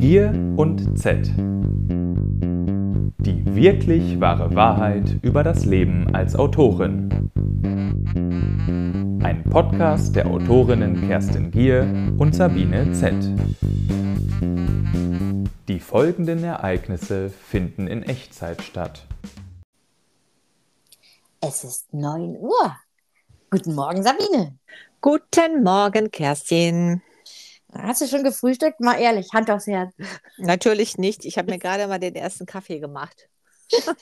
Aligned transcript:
Gier 0.00 0.32
und 0.56 0.98
Z. 0.98 1.30
Die 3.18 3.44
wirklich 3.54 4.18
wahre 4.18 4.54
Wahrheit 4.54 5.18
über 5.20 5.44
das 5.44 5.66
Leben 5.66 6.14
als 6.14 6.34
Autorin. 6.34 7.30
Ein 9.22 9.44
Podcast 9.50 10.16
der 10.16 10.26
Autorinnen 10.26 11.06
Kerstin 11.06 11.50
Gier 11.50 11.82
und 12.16 12.34
Sabine 12.34 12.90
Z. 12.92 13.12
Die 15.68 15.80
folgenden 15.80 16.44
Ereignisse 16.44 17.28
finden 17.28 17.86
in 17.86 18.02
Echtzeit 18.02 18.62
statt. 18.62 19.06
Es 21.42 21.62
ist 21.62 21.92
9 21.92 22.38
Uhr. 22.38 22.74
Guten 23.50 23.74
Morgen, 23.74 24.02
Sabine. 24.02 24.56
Guten 25.02 25.62
Morgen, 25.62 26.10
Kerstin. 26.10 27.02
Hast 27.72 28.00
du 28.00 28.06
schon 28.06 28.24
gefrühstückt? 28.24 28.80
Mal 28.80 29.00
ehrlich, 29.00 29.32
Hand 29.32 29.50
aufs 29.50 29.66
Herz. 29.66 29.94
Natürlich 30.38 30.98
nicht. 30.98 31.24
Ich 31.24 31.38
habe 31.38 31.50
mir 31.50 31.58
gerade 31.60 31.86
mal 31.86 31.98
den 31.98 32.14
ersten 32.14 32.46
Kaffee 32.46 32.80
gemacht. 32.80 33.28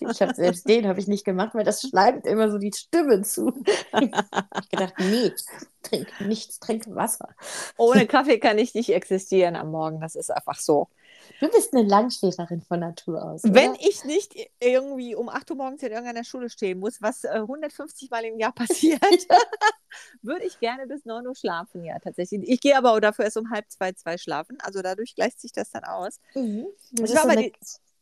Ich 0.01 0.23
habe 0.23 0.35
selbst 0.35 0.67
den 0.67 0.87
habe 0.87 0.99
ich 0.99 1.09
nicht 1.09 1.27
gemacht, 1.27 1.55
weil 1.55 1.65
das 1.65 1.83
schleimt 1.83 2.27
immer 2.27 2.51
so 2.51 2.59
die 2.59 2.73
Stimme 2.75 3.23
zu. 3.23 3.53
Ich 3.93 4.13
habe 4.13 4.69
gedacht, 4.71 4.95
nee, 4.99 5.33
trink 5.83 6.09
nichts, 6.21 6.59
trink 6.59 6.85
Wasser. 6.89 7.29
Ohne 7.77 8.07
Kaffee 8.07 8.39
kann 8.39 8.59
ich 8.59 8.75
nicht 8.75 8.91
existieren 8.91 9.57
am 9.57 9.71
Morgen. 9.71 10.01
Das 10.01 10.15
ist 10.15 10.31
einfach 10.31 10.59
so. 10.59 10.89
Du 11.41 11.49
bist 11.49 11.73
eine 11.75 11.83
Langschläferin 11.87 12.61
von 12.63 12.81
Natur 12.81 13.23
aus. 13.25 13.45
Oder? 13.45 13.55
Wenn 13.55 13.75
ich 13.77 14.05
nicht 14.05 14.35
irgendwie 14.61 15.15
um 15.15 15.29
8 15.29 15.51
Uhr 15.51 15.57
morgens 15.57 15.83
in 15.83 15.91
irgendeiner 15.91 16.25
Schule 16.25 16.49
stehen 16.51 16.79
muss, 16.81 17.01
was 17.03 17.25
äh, 17.25 17.29
150 17.35 18.11
Mal 18.11 18.25
im 18.25 18.39
Jahr 18.39 18.53
passiert, 18.55 19.01
würde 20.23 20.45
ich 20.45 20.59
gerne 20.61 20.87
bis 20.87 21.05
9 21.05 21.27
Uhr 21.27 21.35
schlafen, 21.35 21.85
ja, 21.85 21.99
tatsächlich. 21.99 22.49
Ich 22.49 22.61
gehe 22.61 22.77
aber 22.77 23.01
dafür 23.01 23.25
erst 23.27 23.37
um 23.37 23.51
halb 23.51 23.71
zwei, 23.71 23.93
zwei 23.93 24.19
schlafen. 24.19 24.59
Also 24.63 24.83
dadurch 24.83 25.15
gleicht 25.15 25.41
sich 25.41 25.53
das 25.53 25.71
dann 25.71 25.85
aus. 25.85 26.21
Mhm. 26.35 26.67
Ich 26.93 27.01
Das 27.01 27.15
war 27.15 27.25
ist 27.25 27.35
so 27.35 27.41
die- 27.43 27.53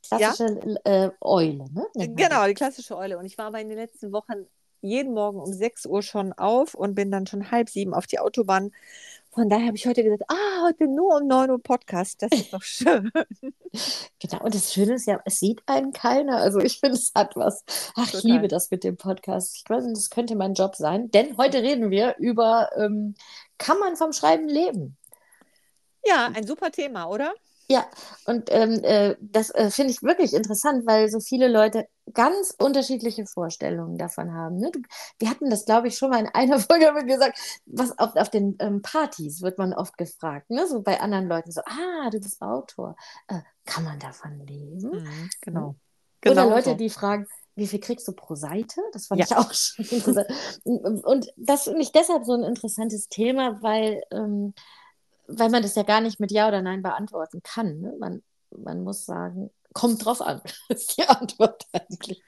klassische 0.08 0.80
äh, 0.84 1.10
Eule, 1.20 1.64
ne? 1.72 1.86
Nennt 1.94 2.16
Genau, 2.16 2.46
die 2.46 2.54
klassische 2.54 2.96
Eule. 2.96 3.18
Und 3.18 3.26
ich 3.26 3.36
war 3.38 3.46
aber 3.46 3.60
in 3.60 3.68
den 3.68 3.78
letzten 3.78 4.12
Wochen 4.12 4.46
jeden 4.80 5.14
Morgen 5.14 5.40
um 5.40 5.52
6 5.52 5.86
Uhr 5.86 6.02
schon 6.02 6.32
auf 6.32 6.74
und 6.74 6.94
bin 6.94 7.10
dann 7.10 7.26
schon 7.26 7.50
halb 7.50 7.68
sieben 7.68 7.92
auf 7.92 8.06
die 8.06 8.20
Autobahn. 8.20 8.72
Von 9.36 9.50
daher 9.50 9.66
habe 9.66 9.76
ich 9.76 9.86
heute 9.86 10.02
gesagt, 10.02 10.22
ah, 10.28 10.62
heute 10.62 10.88
nur 10.88 11.16
um 11.16 11.26
9 11.26 11.50
Uhr 11.50 11.62
Podcast. 11.62 12.22
Das 12.22 12.32
ist 12.32 12.54
doch 12.54 12.62
schön. 12.62 13.12
Genau, 14.18 14.42
und 14.42 14.54
das 14.54 14.72
Schöne 14.72 14.94
ist 14.94 15.06
ja, 15.06 15.20
es 15.26 15.38
sieht 15.38 15.60
einen 15.66 15.92
keiner. 15.92 16.38
Also 16.38 16.60
ich 16.60 16.80
finde, 16.80 16.96
es 16.96 17.12
hat 17.14 17.36
was. 17.36 17.62
Ach, 17.94 18.06
ich 18.06 18.12
Total. 18.12 18.30
liebe 18.30 18.48
das 18.48 18.70
mit 18.70 18.82
dem 18.82 18.96
Podcast. 18.96 19.54
Ich 19.58 19.64
glaube, 19.64 19.86
das 19.90 20.08
könnte 20.08 20.34
mein 20.34 20.54
Job 20.54 20.74
sein. 20.74 21.10
Denn 21.10 21.36
heute 21.36 21.62
reden 21.62 21.90
wir 21.90 22.16
über, 22.16 22.70
ähm, 22.76 23.14
kann 23.58 23.78
man 23.78 23.96
vom 23.96 24.14
Schreiben 24.14 24.48
leben? 24.48 24.96
Ja, 26.06 26.30
ein 26.34 26.46
super 26.46 26.70
Thema, 26.70 27.10
oder? 27.10 27.34
Ja, 27.68 27.84
und 28.26 28.48
ähm, 28.52 28.80
äh, 28.84 29.16
das 29.20 29.50
äh, 29.50 29.70
finde 29.70 29.90
ich 29.92 30.02
wirklich 30.02 30.34
interessant, 30.34 30.86
weil 30.86 31.08
so 31.10 31.18
viele 31.18 31.48
Leute 31.48 31.88
ganz 32.14 32.54
unterschiedliche 32.58 33.26
Vorstellungen 33.26 33.98
davon 33.98 34.32
haben. 34.32 34.58
Ne? 34.58 34.70
Du, 34.70 34.80
wir 35.18 35.28
hatten 35.28 35.50
das, 35.50 35.64
glaube 35.64 35.88
ich, 35.88 35.98
schon 35.98 36.10
mal 36.10 36.20
in 36.20 36.28
einer 36.28 36.60
Folge 36.60 36.86
haben 36.86 36.96
wir 36.96 37.04
gesagt, 37.04 37.38
was 37.66 37.98
auf, 37.98 38.14
auf 38.14 38.30
den 38.30 38.56
ähm, 38.60 38.82
Partys 38.82 39.42
wird 39.42 39.58
man 39.58 39.72
oft 39.74 39.98
gefragt, 39.98 40.48
ne? 40.50 40.66
so 40.68 40.80
bei 40.82 41.00
anderen 41.00 41.26
Leuten 41.26 41.50
so, 41.50 41.60
ah, 41.66 42.08
du 42.10 42.20
bist 42.20 42.40
Autor, 42.40 42.94
äh, 43.26 43.40
kann 43.64 43.82
man 43.82 43.98
davon 43.98 44.38
leben? 44.46 44.90
Mhm, 44.90 45.30
genau. 45.40 45.74
Oder 46.24 46.44
Genau 46.44 46.50
Leute, 46.50 46.70
so. 46.70 46.74
die 46.76 46.90
fragen, 46.90 47.26
wie 47.56 47.66
viel 47.66 47.80
kriegst 47.80 48.06
du 48.06 48.12
pro 48.12 48.34
Seite? 48.34 48.80
Das 48.92 49.06
fand 49.06 49.20
Ja. 49.20 49.24
ich 49.24 49.36
auch 49.36 49.52
schon 49.54 49.84
interessant. 49.86 50.28
Und 50.64 51.04
und 51.04 51.32
das 51.36 51.64
finde 51.64 51.80
ich 51.80 51.92
deshalb 51.92 52.24
so 52.24 52.34
ein 52.34 52.44
interessantes 52.44 53.08
Thema, 53.08 53.60
weil, 53.62 54.02
ähm, 54.12 54.54
weil 55.28 55.50
man 55.50 55.62
das 55.62 55.74
ja 55.74 55.82
gar 55.82 56.00
nicht 56.00 56.20
mit 56.20 56.30
Ja 56.30 56.48
oder 56.48 56.62
Nein 56.62 56.82
beantworten 56.82 57.42
kann. 57.42 57.80
Ne? 57.80 57.94
Man, 57.98 58.22
man 58.50 58.82
muss 58.84 59.06
sagen, 59.06 59.50
kommt 59.72 60.04
drauf 60.04 60.20
an, 60.20 60.40
ist 60.68 60.96
die 60.96 61.04
Antwort 61.04 61.66
eigentlich. 61.72 62.22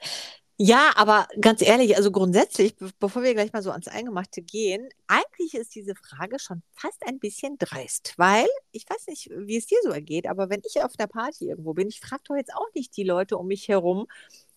Ja, 0.61 0.91
aber 0.95 1.25
ganz 1.39 1.61
ehrlich, 1.61 1.95
also 1.95 2.11
grundsätzlich, 2.11 2.75
be 2.75 2.89
bevor 2.99 3.23
wir 3.23 3.33
gleich 3.33 3.53
mal 3.53 3.63
so 3.63 3.71
ans 3.71 3.87
Eingemachte 3.87 4.41
gehen, 4.41 4.89
eigentlich 5.07 5.53
ist 5.53 5.73
diese 5.73 5.95
Frage 5.95 6.37
schon 6.37 6.63
fast 6.73 7.01
ein 7.07 7.17
bisschen 7.17 7.57
dreist, 7.57 8.15
weil 8.17 8.45
ich 8.73 8.83
weiß 8.89 9.07
nicht, 9.07 9.29
wie 9.31 9.55
es 9.55 9.67
dir 9.67 9.77
so 9.83 9.89
ergeht, 9.89 10.27
aber 10.27 10.49
wenn 10.49 10.61
ich 10.65 10.83
auf 10.83 10.91
einer 10.97 11.07
Party 11.07 11.47
irgendwo 11.47 11.73
bin, 11.73 11.87
ich 11.87 12.01
frage 12.01 12.23
doch 12.25 12.35
jetzt 12.35 12.53
auch 12.53 12.67
nicht 12.75 12.97
die 12.97 13.05
Leute 13.05 13.37
um 13.37 13.47
mich 13.47 13.69
herum, 13.69 14.07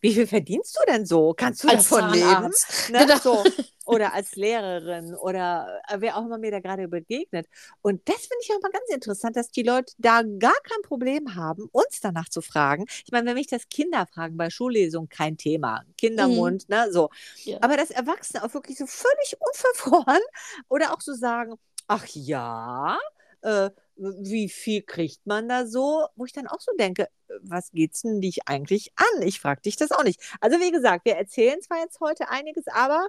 wie 0.03 0.13
viel 0.13 0.27
verdienst 0.27 0.77
du 0.77 0.93
denn 0.93 1.07
so? 1.07 1.33
Kannst 1.35 1.63
du 1.63 1.69
Als 1.69 1.89
davon 1.89 2.11
leben? 2.11 2.27
Zahnarzt. 2.27 2.91
Ne? 2.91 2.99
Genau. 2.99 3.19
So. 3.19 3.45
Oder 3.85 4.15
als 4.15 4.37
Lehrerin 4.37 5.17
oder 5.17 5.81
äh, 5.89 5.97
wer 5.99 6.17
auch 6.17 6.25
immer 6.25 6.39
mir 6.39 6.53
da 6.53 6.61
gerade 6.61 6.87
begegnet. 6.87 7.49
Und 7.83 8.09
das 8.09 8.19
finde 8.19 8.37
ich 8.41 8.51
auch 8.53 8.61
mal 8.63 8.71
ganz 8.71 8.89
interessant, 8.89 9.35
dass 9.35 9.51
die 9.51 9.65
Leute 9.65 9.93
da 9.99 10.23
gar 10.23 10.55
kein 10.63 10.83
Problem 10.85 11.35
haben, 11.35 11.69
uns 11.73 12.01
danach 12.01 12.29
zu 12.29 12.43
fragen. 12.43 12.87
Ich 13.05 13.11
meine, 13.11 13.27
wenn 13.27 13.35
mich 13.35 13.49
das 13.49 13.69
Kinder 13.69 14.07
fragen 14.07 14.37
bei 14.37 14.51
Schullesungen, 14.51 15.09
kein 15.09 15.37
Thema. 15.37 15.83
Kindermund, 15.99 16.69
ne, 16.69 16.93
so. 16.93 17.11
Ja. 17.43 17.59
Aber 17.61 17.77
dass 17.77 17.91
Erwachsene 17.91 18.45
auch 18.45 18.55
wirklich 18.55 18.79
so 18.79 18.87
völlig 18.87 19.37
unverfroren 19.41 20.23
oder 20.69 20.93
auch 20.93 21.01
so 21.01 21.13
sagen, 21.13 21.55
ach 21.89 22.07
ja, 22.07 22.99
äh, 23.43 23.71
wie 23.97 24.49
viel 24.49 24.83
kriegt 24.83 25.27
man 25.27 25.49
da 25.49 25.67
so? 25.67 26.07
Wo 26.17 26.25
ich 26.25 26.33
dann 26.33 26.47
auch 26.47 26.61
so 26.61 26.73
denke, 26.79 27.09
was 27.43 27.71
geht's 27.73 28.03
denn 28.03 28.21
dich 28.21 28.49
eigentlich 28.49 28.93
an? 28.97 29.23
Ich 29.23 29.41
frage 29.41 29.63
dich 29.63 29.77
das 29.77 29.91
auch 29.93 30.05
nicht. 30.05 30.21
Also 30.41 30.59
wie 30.61 30.71
gesagt, 30.71 31.05
wir 31.05 31.17
erzählen 31.17 31.61
zwar 31.61 31.79
jetzt 31.79 32.01
heute 32.01 32.29
einiges, 32.29 32.67
aber 32.69 33.09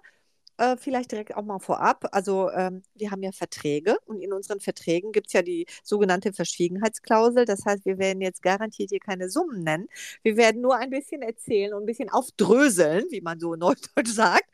äh, 0.57 0.77
vielleicht 0.77 1.11
direkt 1.11 1.35
auch 1.35 1.43
mal 1.43 1.59
vorab. 1.59 2.07
Also 2.11 2.49
ähm, 2.51 2.83
wir 2.95 3.11
haben 3.11 3.23
ja 3.23 3.31
Verträge 3.31 3.97
und 4.05 4.21
in 4.21 4.33
unseren 4.33 4.59
Verträgen 4.59 5.11
gibt 5.11 5.27
es 5.27 5.33
ja 5.33 5.41
die 5.41 5.65
sogenannte 5.83 6.33
Verschwiegenheitsklausel. 6.33 7.45
Das 7.45 7.65
heißt, 7.65 7.85
wir 7.85 7.97
werden 7.97 8.21
jetzt 8.21 8.43
garantiert 8.43 8.89
hier 8.89 8.99
keine 8.99 9.29
Summen 9.29 9.63
nennen. 9.63 9.87
Wir 10.23 10.37
werden 10.37 10.61
nur 10.61 10.77
ein 10.77 10.89
bisschen 10.89 11.21
erzählen 11.21 11.73
und 11.73 11.83
ein 11.83 11.85
bisschen 11.85 12.09
aufdröseln, 12.09 13.05
wie 13.09 13.21
man 13.21 13.39
so 13.39 13.55
neudeutsch 13.55 13.87
sagt. 14.13 14.45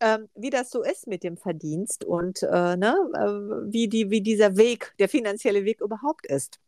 Ähm, 0.00 0.28
wie 0.36 0.50
das 0.50 0.70
so 0.70 0.82
ist 0.82 1.08
mit 1.08 1.24
dem 1.24 1.36
Verdienst 1.36 2.04
und 2.04 2.42
äh, 2.44 2.76
ne, 2.76 2.94
äh, 3.14 3.72
wie, 3.72 3.88
die, 3.88 4.10
wie 4.10 4.20
dieser 4.20 4.56
Weg, 4.56 4.94
der 5.00 5.08
finanzielle 5.08 5.64
Weg 5.64 5.80
überhaupt 5.80 6.26
ist. 6.26 6.60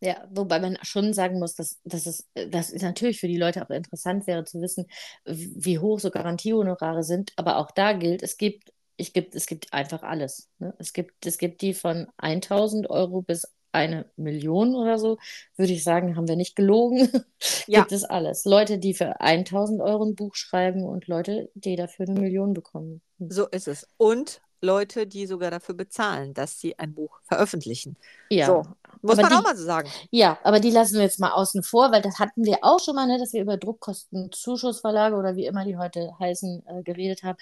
Ja, 0.00 0.26
wobei 0.30 0.60
man 0.60 0.76
schon 0.82 1.12
sagen 1.14 1.38
muss, 1.38 1.54
dass, 1.54 1.80
dass 1.84 2.06
es 2.06 2.28
dass 2.34 2.70
es 2.70 2.82
natürlich 2.82 3.20
für 3.20 3.28
die 3.28 3.38
Leute 3.38 3.64
auch 3.64 3.70
interessant 3.70 4.26
wäre 4.26 4.44
zu 4.44 4.60
wissen, 4.60 4.86
wie 5.24 5.78
hoch 5.78 5.98
so 6.00 6.10
Garantiehonorare 6.10 7.02
sind. 7.02 7.32
Aber 7.36 7.58
auch 7.58 7.70
da 7.70 7.92
gilt, 7.92 8.22
es 8.22 8.36
gibt, 8.36 8.72
ich 8.96 9.12
gibt, 9.12 9.34
es 9.34 9.46
gibt 9.46 9.72
einfach 9.72 10.02
alles. 10.02 10.50
Ne? 10.58 10.74
Es 10.78 10.92
gibt, 10.92 11.26
es 11.26 11.38
gibt 11.38 11.62
die 11.62 11.74
von 11.74 12.06
1000 12.18 12.90
Euro 12.90 13.22
bis 13.22 13.46
eine 13.74 14.06
Million 14.16 14.74
oder 14.74 14.98
so, 14.98 15.18
würde 15.56 15.72
ich 15.72 15.82
sagen, 15.82 16.16
haben 16.16 16.28
wir 16.28 16.36
nicht 16.36 16.56
gelogen. 16.56 17.10
Ja. 17.66 17.80
Gibt 17.80 17.92
es 17.92 18.04
alles. 18.04 18.44
Leute, 18.44 18.78
die 18.78 18.92
für 18.92 19.20
1000 19.22 19.80
Euro 19.80 20.04
ein 20.04 20.14
Buch 20.14 20.34
schreiben 20.34 20.82
und 20.82 21.06
Leute, 21.06 21.50
die 21.54 21.76
dafür 21.76 22.06
eine 22.06 22.20
Million 22.20 22.52
bekommen. 22.52 23.00
So 23.18 23.46
ist 23.48 23.68
es. 23.68 23.88
Und 23.96 24.42
Leute, 24.60 25.06
die 25.06 25.26
sogar 25.26 25.50
dafür 25.50 25.74
bezahlen, 25.74 26.34
dass 26.34 26.58
sie 26.58 26.78
ein 26.78 26.94
Buch 26.94 27.20
veröffentlichen. 27.22 27.96
Ja, 28.28 28.46
So, 28.46 28.64
muss 29.04 29.18
Aber 29.18 29.22
man 29.22 29.30
die- 29.32 29.36
auch 29.38 29.42
mal 29.42 29.56
so 29.56 29.64
sagen. 29.64 29.88
Ja, 30.10 30.38
aber 30.42 30.60
die 30.60 30.70
lassen 30.70 30.94
wir 30.94 31.02
jetzt 31.02 31.20
mal 31.20 31.32
außen 31.32 31.62
vor, 31.62 31.92
weil 31.92 32.02
das 32.02 32.18
hatten 32.18 32.44
wir 32.44 32.58
auch 32.62 32.80
schon 32.80 32.94
mal, 32.96 33.06
ne, 33.06 33.18
dass 33.18 33.32
wir 33.32 33.42
über 33.42 33.56
Druckkostenzuschussverlage 33.56 35.16
oder 35.16 35.36
wie 35.36 35.46
immer 35.46 35.64
die 35.64 35.76
heute 35.76 36.12
heißen, 36.18 36.62
äh, 36.66 36.82
geredet 36.82 37.22
haben. 37.22 37.38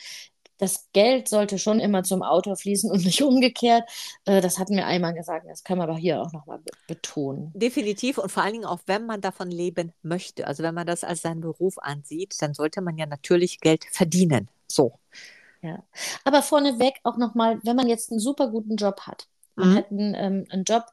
Das 0.59 0.89
Geld 0.93 1.29
sollte 1.29 1.59
schon 1.59 1.81
immer 1.81 2.05
zum 2.05 2.23
Autor 2.23 2.57
fließen 2.57 2.91
und 2.91 3.05
nicht 3.05 3.23
umgekehrt. 3.23 3.89
Äh, 4.27 4.41
das 4.41 4.59
hatten 4.59 4.77
wir 4.77 4.87
einmal 4.87 5.13
gesagt, 5.15 5.47
das 5.49 5.65
können 5.65 5.81
wir 5.81 5.85
aber 5.85 5.97
hier 5.97 6.21
auch 6.23 6.33
nochmal 6.33 6.59
be 6.59 6.71
betonen. 6.87 7.51
Definitiv 7.55 8.19
und 8.19 8.31
vor 8.31 8.43
allen 8.43 8.53
Dingen 8.53 8.65
auch, 8.67 8.81
wenn 8.87 9.07
man 9.07 9.21
davon 9.21 9.51
leben 9.51 9.93
möchte. 10.03 10.47
Also 10.47 10.63
wenn 10.63 10.75
man 10.75 10.87
das 10.87 11.03
als 11.05 11.23
seinen 11.23 11.41
Beruf 11.41 11.79
ansieht, 11.79 12.35
dann 12.41 12.55
sollte 12.55 12.81
man 12.81 12.97
ja 12.97 13.07
natürlich 13.07 13.61
Geld 13.61 13.85
verdienen. 13.91 14.49
So. 14.69 14.99
Ja. 15.63 15.83
Aber 16.25 16.43
vorneweg 16.43 16.95
auch 17.05 17.17
nochmal, 17.17 17.61
wenn 17.65 17.77
man 17.77 17.89
jetzt 17.89 18.11
einen 18.11 18.21
super 18.21 18.49
guten 18.49 18.77
Job 18.77 19.01
hat, 19.03 19.29
man 19.57 19.69
Mhm. 19.69 19.75
hat 19.75 19.91
einen, 19.91 20.15
ähm, 20.15 20.45
einen 20.51 20.65
Job, 20.65 20.87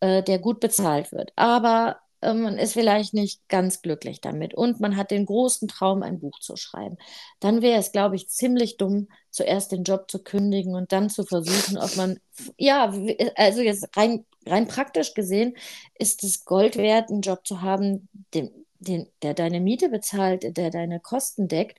äh, 0.00 0.22
der 0.22 0.38
gut 0.38 0.60
bezahlt 0.60 1.12
wird, 1.12 1.32
aber 1.36 1.98
äh, 2.20 2.34
man 2.34 2.58
ist 2.58 2.74
vielleicht 2.74 3.14
nicht 3.14 3.48
ganz 3.48 3.82
glücklich 3.82 4.20
damit 4.20 4.54
und 4.54 4.80
man 4.80 4.96
hat 4.96 5.10
den 5.10 5.26
großen 5.26 5.68
Traum, 5.68 6.02
ein 6.02 6.18
Buch 6.20 6.38
zu 6.40 6.56
schreiben, 6.56 6.96
dann 7.40 7.62
wäre 7.62 7.78
es, 7.78 7.92
glaube 7.92 8.16
ich, 8.16 8.28
ziemlich 8.28 8.76
dumm, 8.76 9.08
zuerst 9.30 9.72
den 9.72 9.84
Job 9.84 10.10
zu 10.10 10.22
kündigen 10.22 10.74
und 10.74 10.92
dann 10.92 11.10
zu 11.10 11.24
versuchen, 11.24 11.78
ob 11.78 11.96
man, 11.96 12.18
ja, 12.58 12.92
also 13.36 13.60
jetzt 13.62 13.88
rein, 13.96 14.24
rein 14.46 14.68
praktisch 14.68 15.14
gesehen, 15.14 15.56
ist 15.98 16.24
es 16.24 16.44
Gold 16.44 16.76
wert, 16.76 17.10
einen 17.10 17.22
Job 17.22 17.46
zu 17.46 17.62
haben, 17.62 18.08
den, 18.34 18.50
den, 18.78 19.08
der 19.22 19.34
deine 19.34 19.60
Miete 19.60 19.88
bezahlt, 19.88 20.56
der 20.56 20.70
deine 20.70 21.00
Kosten 21.00 21.48
deckt. 21.48 21.78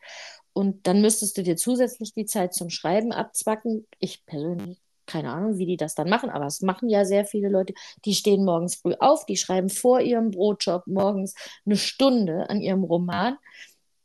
Und 0.53 0.87
dann 0.87 1.01
müsstest 1.01 1.37
du 1.37 1.43
dir 1.43 1.57
zusätzlich 1.57 2.13
die 2.13 2.25
Zeit 2.25 2.53
zum 2.53 2.69
Schreiben 2.69 3.11
abzwacken. 3.11 3.85
Ich 3.99 4.25
persönlich 4.25 4.79
keine 5.05 5.31
Ahnung, 5.31 5.57
wie 5.57 5.65
die 5.65 5.77
das 5.77 5.95
dann 5.95 6.09
machen, 6.09 6.29
aber 6.29 6.45
es 6.45 6.61
machen 6.61 6.89
ja 6.89 7.05
sehr 7.05 7.25
viele 7.25 7.49
Leute. 7.49 7.73
Die 8.05 8.13
stehen 8.13 8.45
morgens 8.45 8.75
früh 8.75 8.93
auf, 8.99 9.25
die 9.25 9.37
schreiben 9.37 9.69
vor 9.69 10.01
ihrem 10.01 10.31
Brotjob 10.31 10.87
morgens 10.87 11.35
eine 11.65 11.77
Stunde 11.77 12.49
an 12.49 12.61
ihrem 12.61 12.83
Roman 12.83 13.37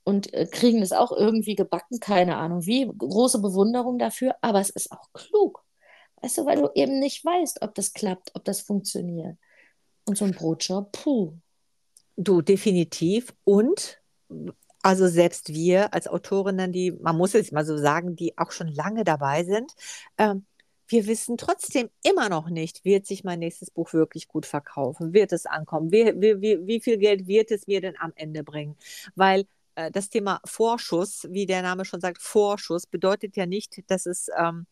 und 0.04 0.32
äh, 0.34 0.46
kriegen 0.46 0.82
es 0.82 0.92
auch 0.92 1.12
irgendwie 1.12 1.54
gebacken, 1.54 2.00
keine 2.00 2.36
Ahnung 2.36 2.66
wie. 2.66 2.86
Große 2.86 3.40
Bewunderung 3.40 3.98
dafür, 3.98 4.34
aber 4.40 4.60
es 4.60 4.70
ist 4.70 4.92
auch 4.92 5.12
klug. 5.12 5.64
Weißt 6.22 6.38
du, 6.38 6.46
weil 6.46 6.60
du 6.60 6.70
eben 6.74 6.98
nicht 6.98 7.24
weißt, 7.24 7.62
ob 7.62 7.74
das 7.74 7.92
klappt, 7.92 8.32
ob 8.34 8.44
das 8.44 8.60
funktioniert. 8.60 9.36
Und 10.06 10.18
so 10.18 10.24
ein 10.24 10.32
Brotjob, 10.32 10.92
puh. 10.92 11.32
Du, 12.16 12.42
definitiv. 12.42 13.34
Und 13.44 14.00
also 14.82 15.08
selbst 15.08 15.50
wir 15.50 15.92
als 15.94 16.08
Autorinnen, 16.08 16.72
die, 16.72 16.92
man 16.92 17.16
muss 17.16 17.34
es 17.34 17.52
mal 17.52 17.64
so 17.64 17.76
sagen, 17.76 18.16
die 18.16 18.36
auch 18.38 18.50
schon 18.50 18.68
lange 18.68 19.04
dabei 19.04 19.44
sind, 19.44 19.72
ähm, 20.18 20.44
wir 20.90 21.06
wissen 21.06 21.36
trotzdem 21.36 21.88
immer 22.02 22.28
noch 22.28 22.50
nicht, 22.50 22.84
wird 22.84 23.06
sich 23.06 23.24
mein 23.24 23.38
nächstes 23.38 23.70
Buch 23.70 23.92
wirklich 23.92 24.28
gut 24.28 24.44
verkaufen, 24.46 25.12
wird 25.12 25.32
es 25.32 25.46
ankommen, 25.46 25.92
wie, 25.92 26.20
wie, 26.20 26.66
wie 26.66 26.80
viel 26.80 26.98
Geld 26.98 27.26
wird 27.28 27.50
es 27.52 27.66
mir 27.66 27.80
denn 27.80 27.94
am 27.98 28.12
Ende 28.16 28.42
bringen? 28.42 28.76
Weil 29.14 29.46
äh, 29.76 29.90
das 29.90 30.10
Thema 30.10 30.40
Vorschuss, 30.44 31.26
wie 31.30 31.46
der 31.46 31.62
Name 31.62 31.84
schon 31.84 32.00
sagt, 32.00 32.20
Vorschuss 32.20 32.86
bedeutet 32.86 33.36
ja 33.36 33.46
nicht, 33.46 33.88
dass 33.90 34.06
es 34.06 34.28
ähm, 34.36 34.66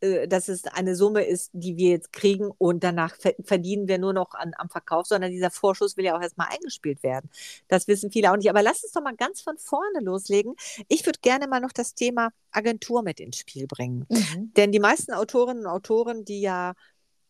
äh, 0.00 0.28
dass 0.28 0.48
es 0.48 0.64
eine 0.64 0.96
Summe 0.96 1.24
ist, 1.24 1.50
die 1.52 1.76
wir 1.76 1.90
jetzt 1.90 2.12
kriegen 2.12 2.50
und 2.58 2.82
danach 2.84 3.16
verdienen 3.44 3.88
wir 3.88 3.98
nur 3.98 4.12
noch 4.12 4.34
an, 4.34 4.52
am 4.56 4.68
Verkauf, 4.68 5.06
sondern 5.06 5.30
dieser 5.30 5.50
Vorschuss 5.50 5.96
will 5.96 6.04
ja 6.04 6.16
auch 6.16 6.22
erstmal 6.22 6.48
eingespielt 6.50 7.02
werden. 7.02 7.30
Das 7.68 7.88
wissen 7.88 8.10
viele 8.10 8.32
auch 8.32 8.36
nicht. 8.36 8.50
Aber 8.50 8.62
lass 8.62 8.82
uns 8.82 8.92
doch 8.92 9.02
mal 9.02 9.16
ganz 9.16 9.40
von 9.40 9.58
vorne 9.58 10.00
loslegen. 10.00 10.54
Ich 10.88 11.04
würde 11.06 11.18
gerne 11.22 11.46
mal 11.48 11.60
noch 11.60 11.72
das 11.72 11.94
Thema 11.94 12.30
Agentur 12.50 13.02
mit 13.02 13.20
ins 13.20 13.36
Spiel 13.36 13.66
bringen. 13.66 14.06
Mhm. 14.08 14.52
Denn 14.54 14.72
die 14.72 14.80
meisten 14.80 15.12
Autorinnen 15.12 15.64
und 15.64 15.70
Autoren, 15.70 16.24
die 16.24 16.40
ja 16.40 16.74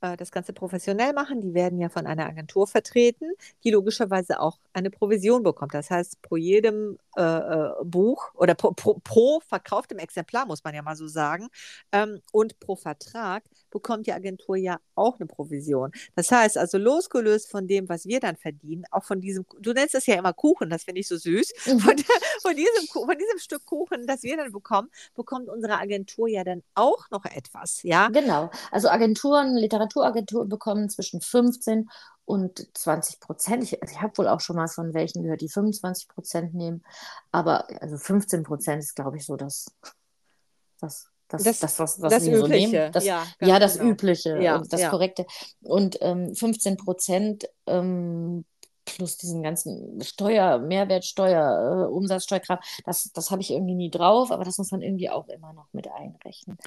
äh, 0.01 0.17
das 0.17 0.31
Ganze 0.31 0.53
professionell 0.53 1.13
machen. 1.13 1.41
Die 1.41 1.55
werden 1.55 1.79
ja 1.79 1.89
von 1.89 2.07
einer 2.07 2.27
Agentur 2.27 2.67
vertreten, 2.67 3.33
die 3.65 3.71
logischerweise 3.71 4.41
auch 4.41 4.59
eine 4.73 4.91
Provision 4.91 5.43
bekommt. 5.43 5.75
Das 5.75 5.91
heißt, 5.91 6.23
pro 6.23 6.37
jedem 6.37 6.99
äh, 7.17 7.23
äh, 7.23 7.71
Buch 7.85 8.33
oder 8.35 8.55
pro, 8.55 8.73
pro, 8.73 9.01
pro, 9.05 9.41
verkauftem 9.41 9.99
Exemplar, 9.99 10.47
muss 10.47 10.65
man 10.65 10.75
ja 10.75 10.83
mal 10.83 10.97
so 10.97 11.09
sagen, 11.09 11.49
ähm, 11.93 12.21
und 12.33 12.59
pro 12.61 12.77
Vertrag 12.77 13.43
bekommt 13.71 14.07
die 14.07 14.13
Agentur 14.13 14.57
ja 14.57 14.79
auch 14.95 15.19
eine 15.19 15.27
Provision. 15.27 15.93
Das 16.15 16.31
heißt 16.31 16.59
also, 16.59 16.79
losgelöst 16.79 17.51
von 17.51 17.67
dem, 17.67 17.89
was 17.89 18.07
wir 18.07 18.21
dann 18.21 18.37
verdienen, 18.37 18.85
auch 18.91 19.05
von 19.05 19.21
diesem, 19.21 19.45
du 19.59 19.73
nennst 19.73 19.95
es 19.95 20.07
ja 20.07 20.17
immer 20.17 20.33
Kuchen, 20.33 20.71
das 20.71 20.85
finde 20.85 21.01
ich 21.01 21.09
so 21.09 21.17
süß, 21.17 21.53
mhm. 21.67 21.79
von, 21.81 21.97
von, 22.43 22.57
diesem, 22.57 22.87
von 22.93 23.17
diesem 23.19 23.39
Stück 23.39 23.65
Kuchen, 23.65 24.07
das 24.07 24.23
wir 24.23 24.37
dann 24.37 24.53
bekommen, 24.53 24.89
bekommt 25.15 25.49
unsere 25.49 25.79
Agentur 25.79 26.29
ja 26.29 26.45
dann 26.45 26.63
auch 26.75 27.11
noch 27.11 27.25
etwas, 27.25 27.83
ja? 27.83 28.09
Genau. 28.09 28.51
Also 28.71 28.89
Agenturen, 28.89 29.57
Literaturagenturen 29.57 30.49
bekommen 30.49 30.89
zwischen 30.89 31.21
15 31.21 31.89
und 32.31 32.69
20 32.79 33.19
Prozent. 33.19 33.65
Ich, 33.65 33.83
ich 33.83 34.01
habe 34.01 34.17
wohl 34.19 34.29
auch 34.29 34.41
schon 34.41 34.57
mal 34.57 34.69
von 34.69 34.95
welchen 34.95 35.23
gehört, 35.23 35.41
die 35.41 35.49
25 35.49 36.09
Prozent 36.09 36.55
nehmen. 36.55 36.85
Aber 37.33 37.67
also 37.83 37.97
15 37.99 38.45
Prozent 38.45 38.83
ist, 38.83 38.95
glaube 38.95 39.17
ich, 39.17 39.27
so 39.27 39.37
das, 39.37 39.75
das, 40.81 41.10
das, 41.31 41.43
das, 41.45 41.59
das 41.61 41.79
was, 41.79 42.03
was 42.03 42.13
das 42.13 42.25
wir 42.27 42.39
Übliche. 42.39 42.67
so 42.67 42.77
nehmen. 42.77 42.93
Das, 42.93 43.05
ja, 43.05 43.27
ja, 43.41 43.59
das 43.59 43.79
genau. 43.79 43.91
Übliche, 43.91 44.43
ja, 44.43 44.63
das 44.69 44.81
ja. 44.81 44.91
Korrekte. 44.91 45.27
Und 45.63 45.99
ähm, 46.01 46.35
15 46.35 46.77
Prozent 46.77 47.49
ähm, 47.67 48.45
plus 48.85 49.17
diesen 49.17 49.43
ganzen 49.43 50.01
Steuer, 50.03 50.59
Mehrwertsteuer, 50.59 51.87
äh, 51.87 51.93
Umsatzsteuerkram, 51.93 52.59
das, 52.85 53.11
das 53.13 53.31
habe 53.31 53.43
ich 53.43 53.51
irgendwie 53.51 53.75
nie 53.75 53.91
drauf, 53.91 54.31
aber 54.31 54.45
das 54.45 54.59
muss 54.59 54.71
man 54.71 54.83
irgendwie 54.83 55.11
auch 55.11 55.29
immer 55.29 55.53
noch 55.53 55.69
mit 55.73 55.89
einrechnen. 55.89 56.59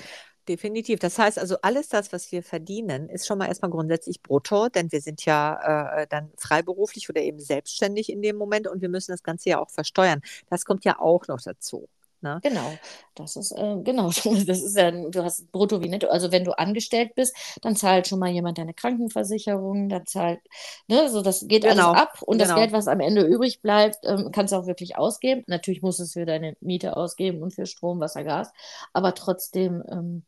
Definitiv. 0.48 1.00
Das 1.00 1.18
heißt 1.18 1.40
also, 1.40 1.56
alles 1.62 1.88
das, 1.88 2.12
was 2.12 2.32
wir 2.34 2.44
verdienen, 2.44 3.08
ist 3.08 3.28
schon 3.28 3.38
mal 3.38 3.48
erstmal 3.48 3.72
grundsätzlich 3.72 4.22
brutto, 4.22 4.68
denn 4.68 4.92
wir 4.92 5.00
sind 5.00 5.24
ja 5.24 6.02
äh, 6.02 6.08
dann 6.08 6.32
freiberuflich 6.38 7.10
oder 7.10 7.22
eben 7.22 7.40
selbstständig 7.40 8.12
in 8.12 8.22
dem 8.22 8.36
Moment 8.36 8.68
und 8.68 8.82
wir 8.82 8.90
müssen 8.90 9.12
das 9.12 9.24
Ganze 9.24 9.50
ja 9.50 9.60
auch 9.60 9.70
versteuern. 9.70 10.22
Das 10.50 10.66
kommt 10.66 10.84
ja 10.84 11.00
auch 11.00 11.28
noch 11.28 11.40
dazu. 11.42 11.88
Ne? 12.24 12.40
Genau, 12.42 12.72
das 13.16 13.36
ist 13.36 13.52
äh, 13.52 13.78
genau, 13.84 14.08
das 14.48 14.62
ist 14.62 14.78
ja, 14.78 14.92
du 14.92 15.24
hast 15.24 15.52
brutto 15.52 15.82
wie 15.84 15.90
netto. 15.90 16.08
Also 16.08 16.32
wenn 16.32 16.46
du 16.46 16.58
angestellt 16.58 17.16
bist, 17.16 17.36
dann 17.62 17.76
zahlt 17.76 18.08
schon 18.08 18.20
mal 18.20 18.30
jemand 18.30 18.58
deine 18.58 18.74
Krankenversicherung, 18.74 19.90
dann 19.90 20.06
zahlt, 20.06 20.40
ne, 20.88 21.10
so 21.10 21.22
das 21.22 21.46
geht 21.48 21.64
genau. 21.64 21.90
alles 21.92 22.02
ab 22.02 22.22
und 22.22 22.38
genau. 22.38 22.50
das 22.50 22.58
Geld, 22.58 22.72
was 22.72 22.88
am 22.88 23.02
Ende 23.02 23.24
übrig 23.24 23.62
bleibt, 23.62 23.98
ähm, 24.04 24.30
kannst 24.32 24.54
du 24.54 24.58
auch 24.58 24.68
wirklich 24.68 24.98
ausgeben. 24.98 25.44
Natürlich 25.48 25.82
musst 25.82 26.00
du 26.00 26.04
es 26.04 26.14
für 26.14 26.26
deine 26.26 26.56
Miete 26.62 26.96
ausgeben 26.96 27.44
und 27.44 27.54
für 27.54 27.66
Strom, 27.66 28.00
Wasser, 28.00 28.24
Gas, 28.24 28.52
aber 28.94 29.14
trotzdem 29.16 29.84
ähm, 29.92 30.24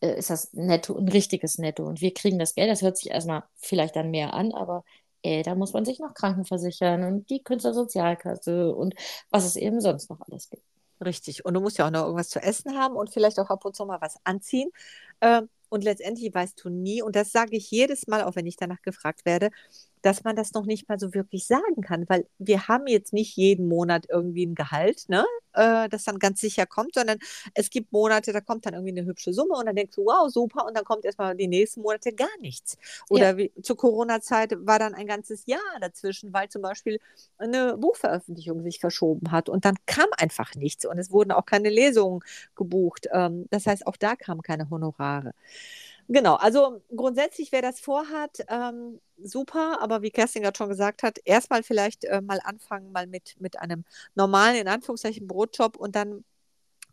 äh, 0.00 0.16
ist 0.18 0.30
das 0.30 0.52
netto, 0.52 0.96
ein 0.96 1.08
richtiges 1.08 1.58
Netto. 1.58 1.84
Und 1.84 2.00
wir 2.00 2.14
kriegen 2.14 2.38
das 2.38 2.54
Geld, 2.54 2.70
das 2.70 2.82
hört 2.82 2.96
sich 2.96 3.10
erstmal 3.10 3.42
vielleicht 3.56 3.96
dann 3.96 4.10
mehr 4.10 4.34
an, 4.34 4.52
aber 4.52 4.84
äh, 5.22 5.42
da 5.42 5.54
muss 5.54 5.72
man 5.72 5.84
sich 5.84 5.98
noch 5.98 6.14
krankenversichern 6.14 7.04
und 7.04 7.30
die 7.30 7.42
Künstlersozialkasse 7.42 8.74
und 8.74 8.94
was 9.30 9.44
es 9.44 9.56
eben 9.56 9.80
sonst 9.80 10.10
noch 10.10 10.20
alles 10.20 10.48
gibt. 10.48 10.69
Richtig. 11.04 11.44
Und 11.44 11.54
du 11.54 11.60
musst 11.60 11.78
ja 11.78 11.86
auch 11.86 11.90
noch 11.90 12.02
irgendwas 12.04 12.28
zu 12.28 12.40
essen 12.42 12.76
haben 12.78 12.94
und 12.96 13.10
vielleicht 13.10 13.38
auch 13.40 13.48
ab 13.50 13.64
und 13.64 13.74
zu 13.74 13.86
mal 13.86 14.00
was 14.00 14.16
anziehen. 14.24 14.70
Ähm, 15.22 15.48
und 15.70 15.84
letztendlich 15.84 16.34
weißt 16.34 16.62
du 16.64 16.68
nie, 16.68 17.00
und 17.02 17.16
das 17.16 17.32
sage 17.32 17.56
ich 17.56 17.70
jedes 17.70 18.06
Mal, 18.06 18.24
auch 18.24 18.36
wenn 18.36 18.46
ich 18.46 18.56
danach 18.56 18.82
gefragt 18.82 19.24
werde, 19.24 19.50
dass 20.02 20.24
man 20.24 20.36
das 20.36 20.52
noch 20.52 20.66
nicht 20.66 20.88
mal 20.88 20.98
so 20.98 21.14
wirklich 21.14 21.46
sagen 21.46 21.82
kann, 21.82 22.08
weil 22.08 22.26
wir 22.38 22.68
haben 22.68 22.86
jetzt 22.86 23.12
nicht 23.12 23.36
jeden 23.36 23.68
Monat 23.68 24.06
irgendwie 24.08 24.46
ein 24.46 24.54
Gehalt, 24.54 25.08
ne, 25.08 25.24
äh, 25.52 25.88
das 25.88 26.04
dann 26.04 26.18
ganz 26.18 26.40
sicher 26.40 26.66
kommt, 26.66 26.94
sondern 26.94 27.18
es 27.54 27.70
gibt 27.70 27.92
Monate, 27.92 28.32
da 28.32 28.40
kommt 28.40 28.66
dann 28.66 28.74
irgendwie 28.74 28.98
eine 28.98 29.06
hübsche 29.06 29.32
Summe 29.32 29.54
und 29.54 29.66
dann 29.66 29.76
denkst 29.76 29.96
du, 29.96 30.04
wow, 30.04 30.30
super, 30.30 30.66
und 30.66 30.76
dann 30.76 30.84
kommt 30.84 31.04
erstmal 31.04 31.36
die 31.36 31.48
nächsten 31.48 31.82
Monate 31.82 32.12
gar 32.12 32.28
nichts. 32.40 32.76
Oder 33.08 33.30
ja. 33.30 33.36
wie, 33.36 33.52
zur 33.62 33.76
Corona-Zeit 33.76 34.54
war 34.60 34.78
dann 34.78 34.94
ein 34.94 35.06
ganzes 35.06 35.46
Jahr 35.46 35.60
dazwischen, 35.80 36.32
weil 36.32 36.48
zum 36.48 36.62
Beispiel 36.62 37.00
eine 37.38 37.76
Buchveröffentlichung 37.76 38.62
sich 38.62 38.80
verschoben 38.80 39.30
hat 39.32 39.48
und 39.48 39.64
dann 39.64 39.76
kam 39.86 40.08
einfach 40.18 40.54
nichts 40.54 40.84
und 40.86 40.98
es 40.98 41.10
wurden 41.10 41.32
auch 41.32 41.46
keine 41.46 41.70
Lesungen 41.70 42.20
gebucht. 42.54 43.08
Ähm, 43.12 43.46
das 43.50 43.66
heißt, 43.66 43.86
auch 43.86 43.96
da 43.96 44.16
kamen 44.16 44.42
keine 44.42 44.70
Honorare. 44.70 45.32
Genau, 46.12 46.34
also 46.34 46.82
grundsätzlich, 46.96 47.52
wer 47.52 47.62
das 47.62 47.78
vorhat, 47.78 48.44
ähm, 48.48 49.00
super, 49.22 49.78
aber 49.80 50.02
wie 50.02 50.10
Kerstin 50.10 50.42
gerade 50.42 50.56
schon 50.58 50.68
gesagt 50.68 51.04
hat, 51.04 51.18
erstmal 51.24 51.62
vielleicht 51.62 52.02
äh, 52.04 52.20
mal 52.20 52.40
anfangen, 52.42 52.90
mal 52.90 53.06
mit, 53.06 53.36
mit 53.38 53.60
einem 53.60 53.84
normalen, 54.16 54.56
in 54.56 54.66
Anführungszeichen, 54.66 55.28
Brotjob 55.28 55.76
und 55.76 55.94
dann 55.94 56.24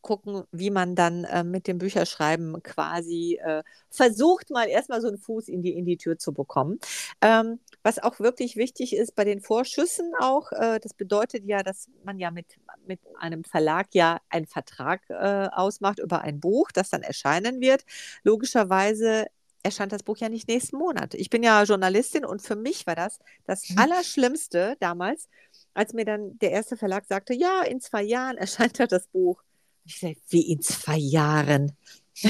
gucken, 0.02 0.44
wie 0.52 0.70
man 0.70 0.96
dann 0.96 1.24
äh, 1.26 1.44
mit 1.44 1.68
dem 1.68 1.78
Bücherschreiben 1.78 2.62
quasi 2.64 3.40
äh, 3.44 3.64
versucht, 3.90 4.50
mal 4.50 4.68
erstmal 4.68 5.02
so 5.02 5.08
einen 5.08 5.18
Fuß 5.18 5.48
in 5.48 5.62
die, 5.62 5.74
in 5.74 5.86
die 5.86 5.98
Tür 5.98 6.18
zu 6.18 6.34
bekommen. 6.34 6.80
Ähm, 7.22 7.60
was 7.84 8.00
auch 8.00 8.20
wirklich 8.20 8.56
wichtig 8.56 8.96
ist 8.96 9.16
bei 9.16 9.24
den 9.24 9.42
Vorschüssen 9.42 10.14
auch, 10.20 10.52
äh, 10.52 10.80
das 10.80 10.94
bedeutet 10.94 11.46
ja, 11.46 11.64
dass 11.64 11.90
man 12.04 12.20
ja 12.20 12.32
mit, 12.32 12.46
mit 12.86 13.00
einem 13.20 13.44
Verlag 13.44 13.88
ja 13.94 14.20
einen 14.30 14.48
Vertrag 14.48 15.02
äh, 15.10 15.48
ausmacht 15.52 16.00
über 16.00 16.22
ein 16.22 16.40
Buch, 16.40 16.72
das 16.72 16.90
dann 16.90 17.04
erscheinen 17.04 17.62
wird. 17.62 17.84
Logischerweise 18.24 19.28
erscheint 19.64 19.92
das 19.92 20.04
Buch 20.04 20.18
ja 20.18 20.30
nicht 20.30 20.48
nächsten 20.48 20.78
Monat. 20.78 21.14
Ich 21.14 21.30
bin 21.30 21.44
ja 21.44 21.64
Journalistin 21.64 22.26
und 22.26 22.42
für 22.42 22.56
mich 22.56 22.88
war 22.88 22.96
das 22.96 23.20
das 23.46 23.70
mhm. 23.70 23.80
Allerschlimmste 23.80 24.78
damals, 24.80 25.30
als 25.74 25.94
mir 25.94 26.06
dann 26.06 26.38
der 26.40 26.52
erste 26.52 26.78
Verlag 26.78 27.06
sagte, 27.06 27.34
ja, 27.34 27.62
in 27.64 27.82
zwei 27.82 28.04
Jahren 28.04 28.38
erscheint 28.38 28.80
das 28.92 29.08
Buch. 29.08 29.44
Ich 29.88 30.00
sage, 30.00 30.18
wie 30.30 30.52
in 30.52 30.62
zwei 30.62 30.98
Jahren? 30.98 31.72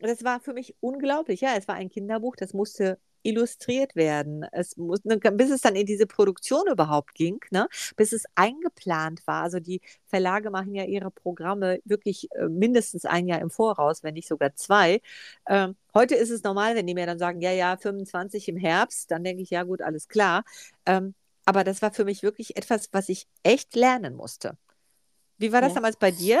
das 0.00 0.24
war 0.24 0.40
für 0.40 0.52
mich 0.52 0.74
unglaublich. 0.80 1.40
Ja, 1.42 1.54
es 1.56 1.68
war 1.68 1.76
ein 1.76 1.88
Kinderbuch, 1.88 2.34
das 2.34 2.54
musste 2.54 2.98
illustriert 3.22 3.94
werden. 3.94 4.44
Es 4.50 4.76
muss, 4.76 5.00
bis 5.04 5.50
es 5.50 5.60
dann 5.60 5.76
in 5.76 5.86
diese 5.86 6.06
Produktion 6.06 6.66
überhaupt 6.68 7.14
ging, 7.14 7.38
ne, 7.50 7.68
bis 7.96 8.12
es 8.12 8.24
eingeplant 8.34 9.26
war. 9.26 9.42
Also 9.42 9.60
die 9.60 9.80
Verlage 10.06 10.50
machen 10.50 10.74
ja 10.74 10.84
ihre 10.84 11.10
Programme 11.10 11.80
wirklich 11.84 12.28
äh, 12.32 12.48
mindestens 12.48 13.04
ein 13.04 13.28
Jahr 13.28 13.40
im 13.40 13.50
Voraus, 13.50 14.02
wenn 14.02 14.14
nicht 14.14 14.26
sogar 14.28 14.54
zwei. 14.56 15.00
Ähm, 15.48 15.76
heute 15.94 16.14
ist 16.16 16.30
es 16.30 16.42
normal, 16.42 16.74
wenn 16.74 16.86
die 16.86 16.94
mir 16.94 17.06
dann 17.06 17.18
sagen, 17.18 17.40
ja, 17.42 17.52
ja, 17.52 17.76
25 17.76 18.48
im 18.48 18.56
Herbst, 18.56 19.10
dann 19.10 19.22
denke 19.22 19.42
ich, 19.42 19.50
ja 19.50 19.62
gut, 19.64 19.82
alles 19.82 20.08
klar. 20.08 20.42
Ähm, 20.86 21.14
aber 21.44 21.62
das 21.64 21.82
war 21.82 21.92
für 21.92 22.04
mich 22.04 22.22
wirklich 22.22 22.56
etwas, 22.56 22.88
was 22.92 23.08
ich 23.08 23.26
echt 23.42 23.76
lernen 23.76 24.16
musste. 24.16 24.56
Wie 25.40 25.52
war 25.52 25.62
das 25.62 25.70
ja. 25.70 25.76
damals 25.76 25.96
bei 25.96 26.10
dir? 26.10 26.40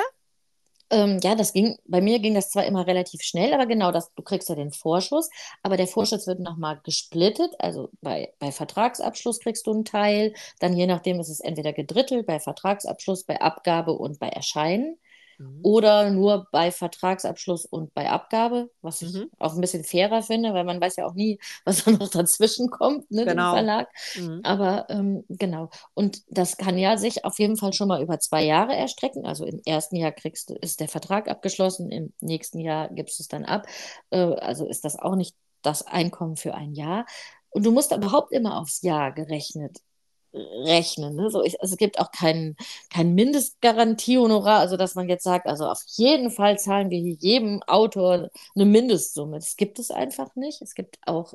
Ähm, 0.90 1.20
ja, 1.22 1.34
das 1.34 1.52
ging, 1.52 1.78
bei 1.86 2.00
mir 2.00 2.18
ging 2.18 2.34
das 2.34 2.50
zwar 2.50 2.66
immer 2.66 2.86
relativ 2.86 3.22
schnell, 3.22 3.54
aber 3.54 3.64
genau 3.66 3.92
das, 3.92 4.12
du 4.14 4.22
kriegst 4.22 4.48
ja 4.48 4.56
den 4.56 4.72
Vorschuss, 4.72 5.30
aber 5.62 5.76
der 5.76 5.86
Vorschuss 5.86 6.26
wird 6.26 6.40
nochmal 6.40 6.80
gesplittet. 6.84 7.54
Also 7.60 7.90
bei, 8.02 8.34
bei 8.40 8.52
Vertragsabschluss 8.52 9.40
kriegst 9.40 9.66
du 9.66 9.70
einen 9.70 9.84
Teil, 9.84 10.34
dann 10.58 10.76
je 10.76 10.86
nachdem 10.86 11.18
ist 11.18 11.28
es 11.28 11.40
entweder 11.40 11.72
gedrittelt 11.72 12.26
bei 12.26 12.40
Vertragsabschluss, 12.40 13.24
bei 13.24 13.40
Abgabe 13.40 13.92
und 13.92 14.18
bei 14.18 14.28
Erscheinen. 14.28 14.98
Mhm. 15.40 15.60
Oder 15.62 16.10
nur 16.10 16.48
bei 16.52 16.70
Vertragsabschluss 16.70 17.64
und 17.64 17.94
bei 17.94 18.10
Abgabe, 18.10 18.70
was 18.82 19.00
ich 19.00 19.14
mhm. 19.14 19.30
auch 19.38 19.54
ein 19.54 19.60
bisschen 19.62 19.84
fairer 19.84 20.22
finde, 20.22 20.52
weil 20.52 20.64
man 20.64 20.80
weiß 20.80 20.96
ja 20.96 21.06
auch 21.06 21.14
nie, 21.14 21.38
was 21.64 21.84
da 21.84 21.92
noch 21.92 22.10
dazwischen 22.10 22.68
kommt, 22.68 23.10
ne, 23.10 23.24
genau. 23.24 23.52
dem 23.52 23.54
Verlag. 23.54 23.88
Mhm. 24.16 24.40
Aber 24.44 24.86
ähm, 24.90 25.24
genau. 25.30 25.70
Und 25.94 26.22
das 26.28 26.58
kann 26.58 26.76
ja 26.76 26.98
sich 26.98 27.24
auf 27.24 27.38
jeden 27.38 27.56
Fall 27.56 27.72
schon 27.72 27.88
mal 27.88 28.02
über 28.02 28.18
zwei 28.20 28.44
Jahre 28.44 28.76
erstrecken. 28.76 29.24
Also 29.24 29.46
im 29.46 29.62
ersten 29.64 29.96
Jahr 29.96 30.12
kriegst 30.12 30.50
du, 30.50 30.54
ist 30.54 30.80
der 30.80 30.88
Vertrag 30.88 31.28
abgeschlossen, 31.28 31.90
im 31.90 32.12
nächsten 32.20 32.58
Jahr 32.58 32.90
gibst 32.90 33.18
du 33.18 33.22
es 33.22 33.28
dann 33.28 33.46
ab. 33.46 33.66
Äh, 34.10 34.18
also 34.18 34.68
ist 34.68 34.84
das 34.84 34.98
auch 34.98 35.16
nicht 35.16 35.34
das 35.62 35.86
Einkommen 35.86 36.36
für 36.36 36.54
ein 36.54 36.74
Jahr. 36.74 37.06
Und 37.48 37.64
du 37.64 37.72
musst 37.72 37.92
überhaupt 37.92 38.32
immer 38.32 38.60
aufs 38.60 38.82
Jahr 38.82 39.12
gerechnet 39.12 39.78
rechnen. 40.32 41.16
Ne? 41.16 41.30
So, 41.30 41.42
ich, 41.42 41.60
also 41.60 41.74
es 41.74 41.78
gibt 41.78 41.98
auch 41.98 42.10
kein, 42.12 42.56
kein 42.90 43.14
Mindestgarantiehonorar, 43.14 44.60
also 44.60 44.76
dass 44.76 44.94
man 44.94 45.08
jetzt 45.08 45.24
sagt, 45.24 45.46
also 45.46 45.66
auf 45.66 45.82
jeden 45.86 46.30
Fall 46.30 46.58
zahlen 46.58 46.90
wir 46.90 46.98
hier 46.98 47.16
jedem 47.18 47.62
Autor 47.64 48.30
eine 48.54 48.64
Mindestsumme. 48.64 49.38
Das 49.38 49.56
gibt 49.56 49.78
es 49.78 49.90
einfach 49.90 50.34
nicht. 50.36 50.62
Es 50.62 50.74
gibt 50.74 50.98
auch 51.06 51.34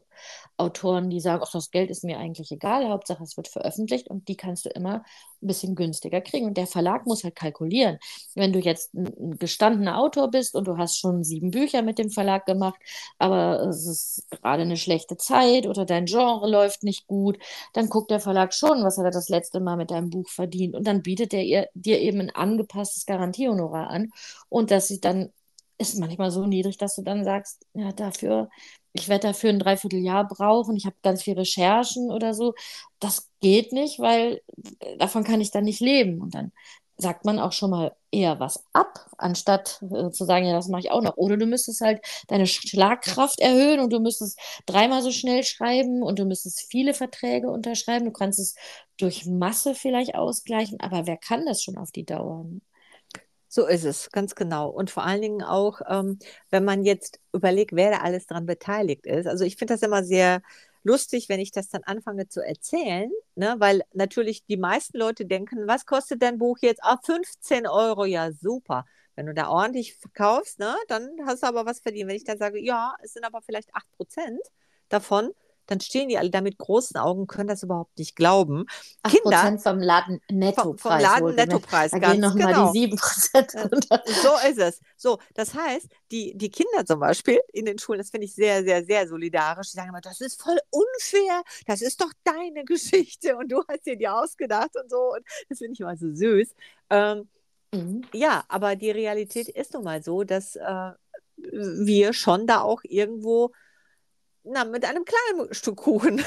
Autoren, 0.57 1.09
die 1.09 1.19
sagen, 1.19 1.43
ach, 1.45 1.51
das 1.51 1.71
Geld 1.71 1.89
ist 1.89 2.03
mir 2.03 2.17
eigentlich 2.17 2.51
egal, 2.51 2.89
Hauptsache 2.89 3.23
es 3.23 3.37
wird 3.37 3.47
veröffentlicht 3.47 4.09
und 4.09 4.27
die 4.27 4.37
kannst 4.37 4.65
du 4.65 4.69
immer 4.69 5.03
ein 5.45 5.47
bisschen 5.47 5.75
günstiger 5.75 6.21
kriegen. 6.21 6.47
Und 6.47 6.57
der 6.57 6.67
Verlag 6.67 7.05
muss 7.05 7.23
halt 7.23 7.35
kalkulieren. 7.35 7.99
Wenn 8.33 8.51
du 8.51 8.59
jetzt 8.59 8.93
ein 8.93 9.37
gestandener 9.37 9.99
Autor 9.99 10.29
bist 10.29 10.55
und 10.55 10.67
du 10.67 10.77
hast 10.77 10.97
schon 10.97 11.23
sieben 11.23 11.51
Bücher 11.51 11.81
mit 11.81 11.99
dem 11.99 12.09
Verlag 12.09 12.45
gemacht, 12.45 12.79
aber 13.19 13.61
es 13.69 13.85
ist 13.87 14.27
gerade 14.29 14.63
eine 14.63 14.77
schlechte 14.77 15.17
Zeit 15.17 15.67
oder 15.67 15.85
dein 15.85 16.05
Genre 16.05 16.49
läuft 16.49 16.83
nicht 16.83 17.07
gut, 17.07 17.37
dann 17.73 17.89
guckt 17.89 18.11
der 18.11 18.19
Verlag 18.19 18.53
schon, 18.53 18.83
was 18.83 18.97
hat 18.97 19.05
er 19.05 19.11
das 19.11 19.29
letzte 19.29 19.59
Mal 19.59 19.77
mit 19.77 19.91
deinem 19.91 20.09
Buch 20.09 20.29
verdient. 20.29 20.75
Und 20.75 20.85
dann 20.87 21.03
bietet 21.03 21.33
er 21.33 21.69
dir 21.73 21.99
eben 21.99 22.19
ein 22.19 22.35
angepasstes 22.35 23.05
Garantiehonorar 23.05 23.89
an. 23.89 24.09
Und 24.49 24.71
das 24.71 24.87
sieht 24.87 25.05
dann 25.05 25.31
ist 25.77 25.97
manchmal 25.99 26.31
so 26.31 26.45
niedrig, 26.45 26.77
dass 26.77 26.95
du 26.95 27.01
dann 27.01 27.23
sagst, 27.23 27.65
ja, 27.73 27.91
dafür 27.91 28.49
ich 28.95 29.09
werde 29.09 29.27
dafür 29.27 29.49
ein 29.49 29.59
Dreivierteljahr 29.59 30.27
brauchen, 30.27 30.75
ich 30.77 30.85
habe 30.85 30.95
ganz 31.03 31.23
viel 31.23 31.33
Recherchen 31.37 32.11
oder 32.11 32.33
so. 32.33 32.53
Das 32.99 33.29
geht 33.41 33.73
nicht, 33.73 33.99
weil 33.99 34.41
äh, 34.79 34.97
davon 34.97 35.23
kann 35.23 35.41
ich 35.41 35.51
dann 35.51 35.65
nicht 35.65 35.81
leben. 35.81 36.21
Und 36.21 36.33
dann 36.35 36.51
sagt 36.97 37.25
man 37.25 37.39
auch 37.39 37.51
schon 37.51 37.71
mal 37.71 37.93
eher 38.11 38.39
was 38.39 38.63
ab, 38.73 39.11
anstatt 39.17 39.81
äh, 39.91 40.11
zu 40.11 40.23
sagen, 40.25 40.45
ja, 40.45 40.53
das 40.53 40.69
mache 40.69 40.81
ich 40.81 40.91
auch 40.91 41.01
noch. 41.01 41.17
Oder 41.17 41.35
du 41.37 41.45
müsstest 41.45 41.81
halt 41.81 42.01
deine 42.29 42.47
Schlagkraft 42.47 43.39
erhöhen 43.41 43.81
und 43.81 43.91
du 43.91 43.99
müsstest 43.99 44.39
dreimal 44.65 45.01
so 45.01 45.11
schnell 45.11 45.43
schreiben 45.43 46.01
und 46.03 46.19
du 46.19 46.25
müsstest 46.25 46.61
viele 46.71 46.93
Verträge 46.93 47.49
unterschreiben. 47.51 48.05
Du 48.05 48.11
kannst 48.11 48.39
es 48.39 48.55
durch 48.97 49.25
Masse 49.25 49.75
vielleicht 49.75 50.15
ausgleichen, 50.15 50.79
aber 50.79 51.05
wer 51.05 51.17
kann 51.17 51.45
das 51.45 51.61
schon 51.61 51.77
auf 51.77 51.91
die 51.91 52.05
Dauer? 52.05 52.45
So 53.55 53.67
ist 53.67 53.85
es, 53.85 54.09
ganz 54.11 54.35
genau. 54.35 54.69
Und 54.69 54.91
vor 54.91 55.05
allen 55.05 55.21
Dingen 55.21 55.41
auch, 55.41 55.79
ähm, 55.87 56.19
wenn 56.49 56.65
man 56.65 56.83
jetzt 56.83 57.21
überlegt, 57.31 57.71
wer 57.73 57.89
da 57.91 57.97
alles 57.99 58.27
daran 58.27 58.45
beteiligt 58.45 59.05
ist. 59.05 59.27
Also 59.27 59.45
ich 59.45 59.55
finde 59.55 59.75
das 59.75 59.81
immer 59.81 60.03
sehr 60.03 60.41
lustig, 60.83 61.29
wenn 61.29 61.39
ich 61.39 61.53
das 61.53 61.69
dann 61.69 61.83
anfange 61.85 62.27
zu 62.27 62.41
erzählen, 62.45 63.09
ne? 63.35 63.55
weil 63.59 63.83
natürlich 63.93 64.45
die 64.45 64.57
meisten 64.57 64.97
Leute 64.97 65.25
denken, 65.25 65.67
was 65.69 65.85
kostet 65.85 66.21
dein 66.21 66.37
Buch 66.37 66.57
jetzt? 66.59 66.81
Ah, 66.83 66.97
15 67.01 67.65
Euro, 67.65 68.03
ja 68.03 68.33
super. 68.33 68.85
Wenn 69.15 69.27
du 69.27 69.33
da 69.33 69.47
ordentlich 69.47 69.95
verkaufst, 69.95 70.59
ne, 70.59 70.75
dann 70.89 71.09
hast 71.25 71.43
du 71.43 71.47
aber 71.47 71.65
was 71.65 71.79
verdient. 71.79 72.09
Wenn 72.09 72.17
ich 72.17 72.25
dann 72.25 72.37
sage, 72.37 72.59
ja, 72.59 72.93
es 73.03 73.13
sind 73.13 73.23
aber 73.23 73.41
vielleicht 73.41 73.73
8 73.73 73.89
Prozent 73.93 74.41
davon, 74.89 75.31
dann 75.67 75.79
stehen 75.79 76.09
die 76.09 76.17
alle 76.17 76.29
da 76.29 76.41
mit 76.41 76.57
großen 76.57 76.97
Augen, 76.97 77.27
können 77.27 77.47
das 77.47 77.63
überhaupt 77.63 77.97
nicht 77.97 78.15
glauben. 78.15 78.65
8 79.03 79.21
Kinder 79.21 79.57
vom 79.59 79.79
Laden 79.79 80.21
Nettopreis. 80.29 80.81
Vom, 80.81 81.01
Laden 81.01 81.35
Nettopreis, 81.35 81.91
da 81.91 81.99
ganz 81.99 82.13
gehen 82.13 82.21
noch 82.21 82.35
genau. 82.35 82.65
mal 82.65 82.71
die 82.71 82.79
7 82.79 82.97
Prozent 82.97 83.55
runter. 83.55 84.03
So 84.05 84.49
ist 84.49 84.59
es. 84.59 84.81
So, 84.97 85.19
das 85.33 85.53
heißt, 85.53 85.87
die, 86.11 86.37
die 86.37 86.49
Kinder 86.49 86.85
zum 86.85 86.99
Beispiel 86.99 87.39
in 87.53 87.65
den 87.65 87.79
Schulen, 87.79 87.99
das 87.99 88.09
finde 88.09 88.25
ich 88.25 88.35
sehr, 88.35 88.63
sehr, 88.63 88.83
sehr 88.85 89.07
solidarisch. 89.07 89.71
Die 89.71 89.77
sagen 89.77 89.89
immer, 89.89 90.01
das 90.01 90.21
ist 90.21 90.41
voll 90.41 90.59
unfair, 90.69 91.43
das 91.65 91.81
ist 91.81 92.01
doch 92.01 92.11
deine 92.23 92.63
Geschichte 92.65 93.35
und 93.37 93.51
du 93.51 93.63
hast 93.67 93.85
dir 93.85 93.97
die 93.97 94.07
ausgedacht 94.07 94.71
und 94.81 94.89
so. 94.89 95.13
Und 95.13 95.25
das 95.49 95.59
finde 95.59 95.73
ich 95.73 95.79
immer 95.79 95.97
so 95.97 96.11
süß. 96.11 96.55
Ähm, 96.89 97.27
mhm. 97.73 98.03
Ja, 98.13 98.43
aber 98.47 98.75
die 98.75 98.91
Realität 98.91 99.49
ist 99.49 99.73
nun 99.73 99.83
mal 99.83 100.03
so, 100.03 100.23
dass 100.23 100.55
äh, 100.55 100.91
wir 101.37 102.13
schon 102.13 102.47
da 102.47 102.61
auch 102.61 102.81
irgendwo 102.83 103.51
na, 104.45 104.63
mit 104.63 104.85
einem 104.85 105.05
kleinen 105.05 105.53
Stück 105.53 105.77
Kuchen. 105.77 106.23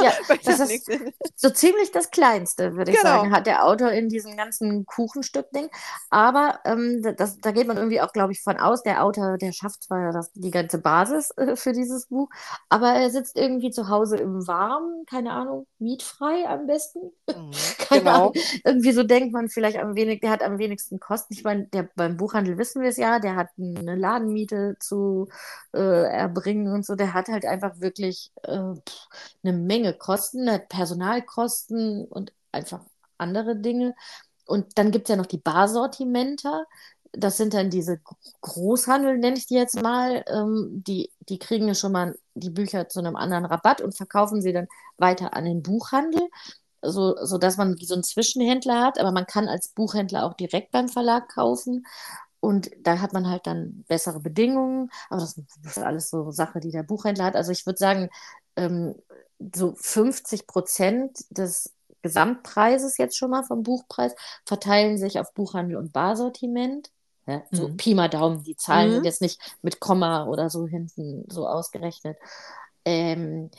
Ja, 0.00 0.12
das 0.44 0.60
ist 0.60 0.90
so 1.34 1.50
ziemlich 1.50 1.90
das 1.90 2.10
Kleinste, 2.10 2.76
würde 2.76 2.90
ich 2.90 2.98
genau. 2.98 3.08
sagen, 3.08 3.32
hat 3.32 3.46
der 3.46 3.64
Autor 3.64 3.90
in 3.90 4.08
diesem 4.08 4.36
ganzen 4.36 4.84
Kuchenstück-Ding. 4.84 5.68
Aber 6.10 6.60
ähm, 6.64 7.02
das, 7.16 7.40
da 7.40 7.50
geht 7.50 7.66
man 7.66 7.76
irgendwie 7.76 8.00
auch, 8.00 8.12
glaube 8.12 8.32
ich, 8.32 8.42
von 8.42 8.58
aus. 8.58 8.82
Der 8.82 9.02
Autor, 9.02 9.38
der 9.38 9.52
schafft 9.52 9.84
zwar 9.84 10.12
das, 10.12 10.32
die 10.34 10.50
ganze 10.50 10.78
Basis 10.78 11.30
äh, 11.36 11.56
für 11.56 11.72
dieses 11.72 12.06
Buch, 12.06 12.28
aber 12.68 12.88
er 12.88 13.10
sitzt 13.10 13.36
irgendwie 13.36 13.70
zu 13.70 13.88
Hause 13.88 14.16
im 14.16 14.46
Warmen, 14.46 15.06
keine 15.06 15.32
Ahnung, 15.32 15.66
mietfrei 15.78 16.46
am 16.46 16.66
besten. 16.66 17.12
Mhm, 17.28 17.50
genau. 17.90 18.32
Irgendwie 18.64 18.92
so 18.92 19.02
denkt 19.02 19.32
man 19.32 19.48
vielleicht 19.48 19.78
am 19.78 19.94
wenigsten, 19.94 20.26
der 20.26 20.30
hat 20.30 20.42
am 20.42 20.58
wenigsten 20.58 21.00
Kosten. 21.00 21.32
Ich 21.32 21.44
meine, 21.44 21.68
beim 21.94 22.16
Buchhandel 22.16 22.58
wissen 22.58 22.82
wir 22.82 22.90
es 22.90 22.96
ja, 22.96 23.18
der 23.18 23.36
hat 23.36 23.48
eine 23.58 23.96
Ladenmiete 23.96 24.76
zu 24.78 25.28
äh, 25.72 25.78
erbringen 25.78 26.72
und 26.72 26.84
so. 26.84 26.96
Der 26.96 27.14
hat 27.14 27.28
halt 27.28 27.46
einfach 27.46 27.80
wirklich 27.80 28.32
äh, 28.42 28.52
eine 28.52 29.52
Menge 29.52 29.85
Menge 29.86 29.98
Kosten, 29.98 30.48
Personalkosten 30.68 32.06
und 32.06 32.32
einfach 32.52 32.80
andere 33.18 33.56
Dinge. 33.56 33.94
Und 34.44 34.78
dann 34.78 34.90
gibt 34.90 35.08
es 35.08 35.10
ja 35.10 35.16
noch 35.16 35.26
die 35.26 35.38
Barsortimenter. 35.38 36.66
Das 37.12 37.36
sind 37.36 37.54
dann 37.54 37.70
diese 37.70 38.00
Großhandel, 38.42 39.18
nenne 39.18 39.38
ich 39.38 39.46
die 39.46 39.54
jetzt 39.54 39.80
mal. 39.80 40.24
Ähm, 40.28 40.82
die, 40.86 41.10
die 41.20 41.38
kriegen 41.38 41.68
ja 41.68 41.74
schon 41.74 41.92
mal 41.92 42.16
die 42.34 42.50
Bücher 42.50 42.88
zu 42.88 42.98
einem 43.00 43.16
anderen 43.16 43.46
Rabatt 43.46 43.80
und 43.80 43.96
verkaufen 43.96 44.42
sie 44.42 44.52
dann 44.52 44.68
weiter 44.98 45.34
an 45.34 45.44
den 45.44 45.62
Buchhandel, 45.62 46.28
so, 46.82 47.16
sodass 47.24 47.56
man 47.56 47.76
so 47.78 47.94
einen 47.94 48.04
Zwischenhändler 48.04 48.82
hat. 48.82 48.98
Aber 48.98 49.12
man 49.12 49.26
kann 49.26 49.48
als 49.48 49.68
Buchhändler 49.68 50.26
auch 50.26 50.34
direkt 50.34 50.72
beim 50.72 50.88
Verlag 50.88 51.28
kaufen. 51.28 51.86
Und 52.40 52.70
da 52.80 53.00
hat 53.00 53.12
man 53.12 53.28
halt 53.28 53.46
dann 53.46 53.84
bessere 53.88 54.20
Bedingungen. 54.20 54.90
Aber 55.08 55.20
das 55.20 55.38
ist 55.64 55.78
alles 55.78 56.10
so 56.10 56.30
Sache, 56.30 56.60
die 56.60 56.70
der 56.70 56.82
Buchhändler 56.82 57.24
hat. 57.24 57.36
Also 57.36 57.50
ich 57.50 57.66
würde 57.66 57.78
sagen, 57.78 58.10
ähm, 58.56 58.94
so 59.54 59.74
50 59.76 60.46
Prozent 60.46 61.24
des 61.30 61.74
Gesamtpreises 62.02 62.98
jetzt 62.98 63.16
schon 63.16 63.30
mal 63.30 63.42
vom 63.42 63.62
Buchpreis 63.62 64.14
verteilen 64.44 64.96
sich 64.96 65.18
auf 65.18 65.34
Buchhandel 65.34 65.76
und 65.76 65.92
Barsortiment. 65.92 66.90
Ja, 67.26 67.42
so 67.50 67.68
mhm. 67.68 67.76
Pi 67.76 67.94
mal 67.94 68.08
Daumen, 68.08 68.44
die 68.44 68.56
Zahlen 68.56 68.90
mhm. 68.90 68.94
sind 68.94 69.04
jetzt 69.04 69.20
nicht 69.20 69.40
mit 69.60 69.80
Komma 69.80 70.26
oder 70.26 70.48
so 70.48 70.66
hinten 70.68 71.24
so 71.28 71.48
ausgerechnet. 71.48 72.16
Ähm, 72.84 73.50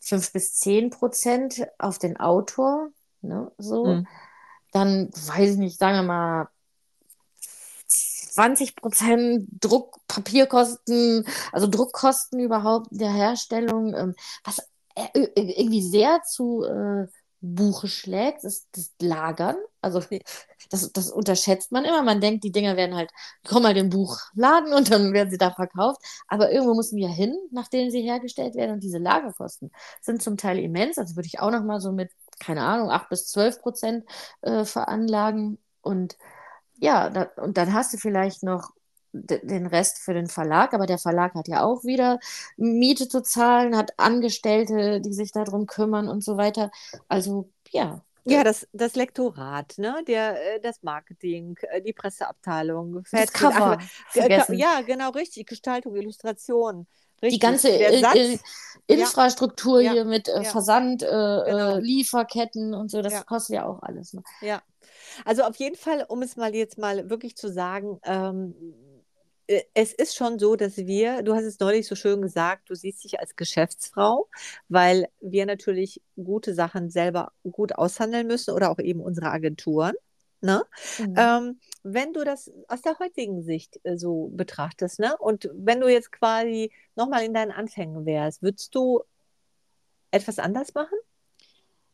5 0.00 0.32
bis 0.32 0.54
10 0.56 0.90
Prozent 0.90 1.66
auf 1.78 1.98
den 1.98 2.18
Autor, 2.18 2.90
ne, 3.22 3.50
so. 3.56 3.86
Mhm. 3.86 4.06
Dann, 4.72 5.08
weiß 5.10 5.52
ich 5.52 5.56
nicht, 5.56 5.78
sagen 5.78 5.96
wir 5.96 6.02
mal 6.02 6.48
20 7.88 8.76
Prozent 8.76 9.48
Druck, 9.60 9.98
Papierkosten, 10.06 11.26
also 11.52 11.66
Druckkosten 11.66 12.38
überhaupt 12.40 12.88
der 12.90 13.10
Herstellung, 13.10 13.94
ähm, 13.94 14.14
was 14.44 14.68
irgendwie 15.14 15.82
sehr 15.82 16.22
zu 16.22 16.64
äh, 16.64 17.06
Buche 17.40 17.88
schlägt, 17.88 18.44
ist 18.44 18.68
das 18.72 18.92
Lagern. 19.00 19.56
Also 19.80 20.00
das, 20.70 20.92
das 20.92 21.10
unterschätzt 21.10 21.72
man 21.72 21.84
immer. 21.84 22.02
Man 22.02 22.20
denkt, 22.20 22.44
die 22.44 22.52
Dinger 22.52 22.76
werden 22.76 22.96
halt, 22.96 23.10
komm 23.46 23.62
mal 23.62 23.74
den 23.74 23.90
Buchladen 23.90 24.72
und 24.72 24.90
dann 24.90 25.12
werden 25.12 25.30
sie 25.30 25.38
da 25.38 25.50
verkauft. 25.50 26.00
Aber 26.28 26.50
irgendwo 26.50 26.74
müssen 26.74 26.96
wir 26.96 27.08
hin, 27.08 27.36
nachdem 27.50 27.90
sie 27.90 28.02
hergestellt 28.02 28.54
werden. 28.54 28.72
Und 28.72 28.82
diese 28.82 28.98
Lagerkosten 28.98 29.70
sind 30.00 30.22
zum 30.22 30.36
Teil 30.36 30.58
immens. 30.58 30.98
Also 30.98 31.16
würde 31.16 31.26
ich 31.26 31.40
auch 31.40 31.50
noch 31.50 31.62
mal 31.62 31.80
so 31.80 31.92
mit, 31.92 32.10
keine 32.40 32.62
Ahnung, 32.62 32.90
8 32.90 33.08
bis 33.08 33.26
12 33.28 33.60
Prozent 33.60 34.04
äh, 34.42 34.64
veranlagen. 34.64 35.58
Und 35.82 36.16
ja, 36.78 37.10
da, 37.10 37.24
und 37.42 37.56
dann 37.58 37.72
hast 37.72 37.92
du 37.94 37.98
vielleicht 37.98 38.42
noch 38.42 38.70
den 39.24 39.66
Rest 39.66 39.98
für 39.98 40.14
den 40.14 40.26
Verlag, 40.26 40.74
aber 40.74 40.86
der 40.86 40.98
Verlag 40.98 41.34
hat 41.34 41.48
ja 41.48 41.64
auch 41.64 41.84
wieder 41.84 42.18
Miete 42.56 43.08
zu 43.08 43.22
zahlen, 43.22 43.76
hat 43.76 43.92
Angestellte, 43.96 45.00
die 45.00 45.12
sich 45.12 45.32
darum 45.32 45.66
kümmern 45.66 46.08
und 46.08 46.22
so 46.24 46.36
weiter. 46.36 46.70
Also 47.08 47.48
ja. 47.70 48.02
Ja, 48.28 48.42
das, 48.42 48.66
das 48.72 48.96
Lektorat, 48.96 49.78
ne? 49.78 50.02
Der, 50.08 50.56
äh, 50.56 50.60
das 50.60 50.82
Marketing, 50.82 51.56
äh, 51.70 51.80
die 51.80 51.92
Presseabteilung, 51.92 53.04
das 53.12 53.32
Cover, 53.32 53.78
Ach, 53.78 54.48
ja, 54.48 54.80
genau, 54.80 55.10
richtig. 55.10 55.46
Gestaltung, 55.46 55.94
Illustration. 55.94 56.88
Richtig. 57.22 57.40
Die 57.40 57.46
ganze 57.46 57.70
I 57.70 58.38
Infrastruktur 58.88 59.80
ja. 59.80 59.92
hier 59.92 60.04
mit 60.04 60.28
äh, 60.28 60.42
ja. 60.42 60.44
Versand, 60.44 61.02
äh, 61.02 61.06
genau. 61.06 61.76
Lieferketten 61.78 62.74
und 62.74 62.90
so, 62.90 63.00
das 63.00 63.12
ja. 63.12 63.22
kostet 63.22 63.56
ja 63.56 63.66
auch 63.66 63.82
alles. 63.82 64.12
Ne? 64.12 64.22
Ja. 64.40 64.62
Also 65.24 65.42
auf 65.42 65.56
jeden 65.56 65.76
Fall, 65.76 66.04
um 66.08 66.22
es 66.22 66.36
mal 66.36 66.54
jetzt 66.54 66.78
mal 66.78 67.08
wirklich 67.08 67.36
zu 67.36 67.50
sagen, 67.50 67.98
ähm, 68.04 68.54
äh, 68.60 68.85
es 69.74 69.92
ist 69.92 70.16
schon 70.16 70.38
so, 70.38 70.56
dass 70.56 70.76
wir, 70.76 71.22
du 71.22 71.34
hast 71.34 71.44
es 71.44 71.60
neulich 71.60 71.86
so 71.86 71.94
schön 71.94 72.20
gesagt, 72.22 72.68
du 72.68 72.74
siehst 72.74 73.04
dich 73.04 73.20
als 73.20 73.36
Geschäftsfrau, 73.36 74.28
weil 74.68 75.08
wir 75.20 75.46
natürlich 75.46 76.02
gute 76.16 76.54
Sachen 76.54 76.90
selber 76.90 77.32
gut 77.50 77.74
aushandeln 77.74 78.26
müssen 78.26 78.54
oder 78.54 78.70
auch 78.70 78.78
eben 78.78 79.00
unsere 79.00 79.30
Agenturen. 79.30 79.94
Ne? 80.40 80.64
Mhm. 80.98 81.14
Ähm, 81.16 81.60
wenn 81.82 82.12
du 82.12 82.24
das 82.24 82.52
aus 82.68 82.82
der 82.82 82.98
heutigen 82.98 83.42
Sicht 83.42 83.80
äh, 83.84 83.96
so 83.96 84.30
betrachtest, 84.34 84.98
ne? 84.98 85.16
und 85.18 85.48
wenn 85.54 85.80
du 85.80 85.88
jetzt 85.88 86.12
quasi 86.12 86.72
nochmal 86.94 87.24
in 87.24 87.32
deinen 87.32 87.52
Anfängen 87.52 88.04
wärst, 88.04 88.42
würdest 88.42 88.74
du 88.74 89.02
etwas 90.10 90.38
anders 90.38 90.74
machen? 90.74 90.98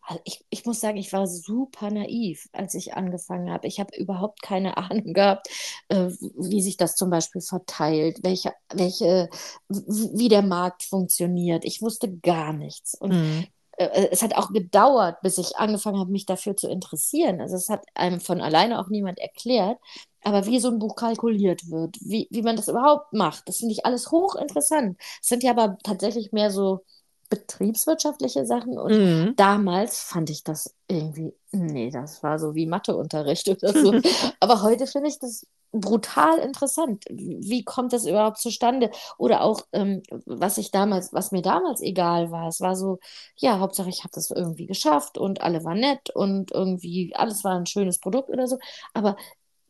Also 0.04 0.20
ich, 0.24 0.44
ich 0.50 0.66
muss 0.66 0.80
sagen, 0.80 0.96
ich 0.96 1.12
war 1.12 1.26
super 1.26 1.90
naiv, 1.90 2.48
als 2.52 2.74
ich 2.74 2.94
angefangen 2.94 3.50
habe. 3.50 3.66
Ich 3.68 3.78
habe 3.78 3.96
überhaupt 3.96 4.42
keine 4.42 4.76
Ahnung 4.90 5.12
gehabt, 5.12 5.48
äh, 5.88 6.08
wie 6.36 6.62
sich 6.62 6.76
das 6.76 6.96
zum 6.96 7.10
Beispiel 7.10 7.40
verteilt, 7.40 8.18
welche, 8.22 8.52
welche, 8.72 9.28
wie 9.68 10.28
der 10.28 10.42
Markt 10.42 10.82
funktioniert. 10.82 11.64
Ich 11.64 11.82
wusste 11.82 12.10
gar 12.18 12.52
nichts. 12.52 12.94
Und 12.94 13.12
mhm. 13.12 13.46
äh, 13.76 14.08
es 14.10 14.22
hat 14.22 14.36
auch 14.36 14.52
gedauert, 14.52 15.20
bis 15.22 15.38
ich 15.38 15.56
angefangen 15.56 15.98
habe, 15.98 16.10
mich 16.10 16.26
dafür 16.26 16.56
zu 16.56 16.68
interessieren. 16.68 17.40
Also 17.40 17.56
es 17.56 17.68
hat 17.68 17.84
einem 17.94 18.20
von 18.20 18.40
alleine 18.40 18.80
auch 18.80 18.88
niemand 18.88 19.20
erklärt. 19.20 19.78
Aber 20.24 20.46
wie 20.46 20.60
so 20.60 20.68
ein 20.68 20.78
Buch 20.78 20.94
kalkuliert 20.94 21.68
wird, 21.68 21.96
wie, 22.00 22.28
wie 22.30 22.42
man 22.42 22.56
das 22.56 22.68
überhaupt 22.68 23.12
macht, 23.12 23.48
das 23.48 23.58
finde 23.58 23.72
ich 23.72 23.84
alles 23.84 24.12
hochinteressant. 24.12 24.96
Es 25.20 25.28
sind 25.28 25.42
ja 25.42 25.50
aber 25.50 25.78
tatsächlich 25.82 26.30
mehr 26.32 26.50
so 26.50 26.84
betriebswirtschaftliche 27.32 28.44
Sachen. 28.44 28.78
Und 28.78 28.92
mhm. 28.92 29.36
damals 29.36 30.00
fand 30.00 30.28
ich 30.28 30.44
das 30.44 30.74
irgendwie, 30.86 31.34
nee, 31.50 31.90
das 31.90 32.22
war 32.22 32.38
so 32.38 32.54
wie 32.54 32.66
Matheunterricht 32.66 33.48
oder 33.48 33.72
so. 33.72 33.94
aber 34.38 34.60
heute 34.60 34.86
finde 34.86 35.08
ich 35.08 35.18
das 35.18 35.46
brutal 35.72 36.38
interessant. 36.40 37.06
Wie 37.08 37.64
kommt 37.64 37.94
das 37.94 38.04
überhaupt 38.04 38.36
zustande? 38.36 38.90
Oder 39.16 39.40
auch, 39.40 39.62
ähm, 39.72 40.02
was 40.26 40.58
ich 40.58 40.70
damals, 40.72 41.14
was 41.14 41.32
mir 41.32 41.40
damals 41.40 41.80
egal 41.80 42.30
war. 42.30 42.48
Es 42.48 42.60
war 42.60 42.76
so, 42.76 42.98
ja, 43.36 43.58
Hauptsache 43.58 43.88
ich 43.88 44.00
habe 44.00 44.12
das 44.12 44.30
irgendwie 44.30 44.66
geschafft 44.66 45.16
und 45.16 45.40
alle 45.40 45.64
waren 45.64 45.80
nett 45.80 46.10
und 46.10 46.52
irgendwie 46.52 47.14
alles 47.14 47.44
war 47.44 47.56
ein 47.56 47.64
schönes 47.64 47.98
Produkt 47.98 48.28
oder 48.28 48.46
so. 48.46 48.58
Aber 48.92 49.16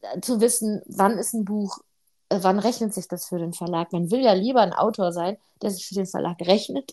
äh, 0.00 0.21
zu 0.21 0.40
wissen, 0.40 0.83
wann 0.87 1.16
ist 1.16 1.33
ein 1.33 1.45
Buch, 1.45 1.78
äh, 2.28 2.38
wann 2.42 2.59
rechnet 2.59 2.92
sich 2.92 3.07
das 3.07 3.26
für 3.26 3.38
den 3.38 3.52
Verlag? 3.52 3.92
Man 3.92 4.11
will 4.11 4.21
ja 4.21 4.33
lieber 4.33 4.62
ein 4.62 4.73
Autor 4.73 5.12
sein, 5.12 5.37
der 5.62 5.71
sich 5.71 5.87
für 5.87 5.95
den 5.95 6.07
Verlag 6.07 6.40
rechnet, 6.40 6.92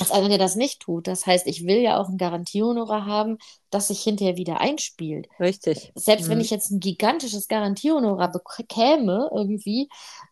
als 0.00 0.10
einer, 0.10 0.28
der 0.28 0.38
das 0.38 0.56
nicht 0.56 0.80
tut. 0.80 1.06
Das 1.06 1.26
heißt, 1.26 1.46
ich 1.46 1.66
will 1.66 1.78
ja 1.78 2.00
auch 2.00 2.08
ein 2.08 2.18
Garantiehonorar 2.18 3.06
haben, 3.06 3.38
das 3.70 3.88
sich 3.88 4.02
hinterher 4.02 4.36
wieder 4.36 4.60
einspielt. 4.60 5.28
Richtig. 5.38 5.92
Selbst 5.94 6.26
mhm. 6.26 6.30
wenn 6.32 6.40
ich 6.40 6.50
jetzt 6.50 6.70
ein 6.70 6.80
gigantisches 6.80 7.48
Garantiehonorar 7.48 8.32
bekäme, 8.32 9.30
irgendwie, 9.32 9.88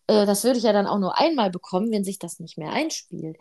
äh, 0.07 0.25
das 0.25 0.43
würde 0.43 0.57
ich 0.57 0.63
ja 0.65 0.73
dann 0.73 0.87
auch 0.87 0.99
nur 0.99 1.17
einmal 1.17 1.49
bekommen, 1.49 1.91
wenn 1.91 2.03
sich 2.03 2.19
das 2.19 2.39
nicht 2.39 2.57
mehr 2.57 2.71
einspielt. 2.71 3.37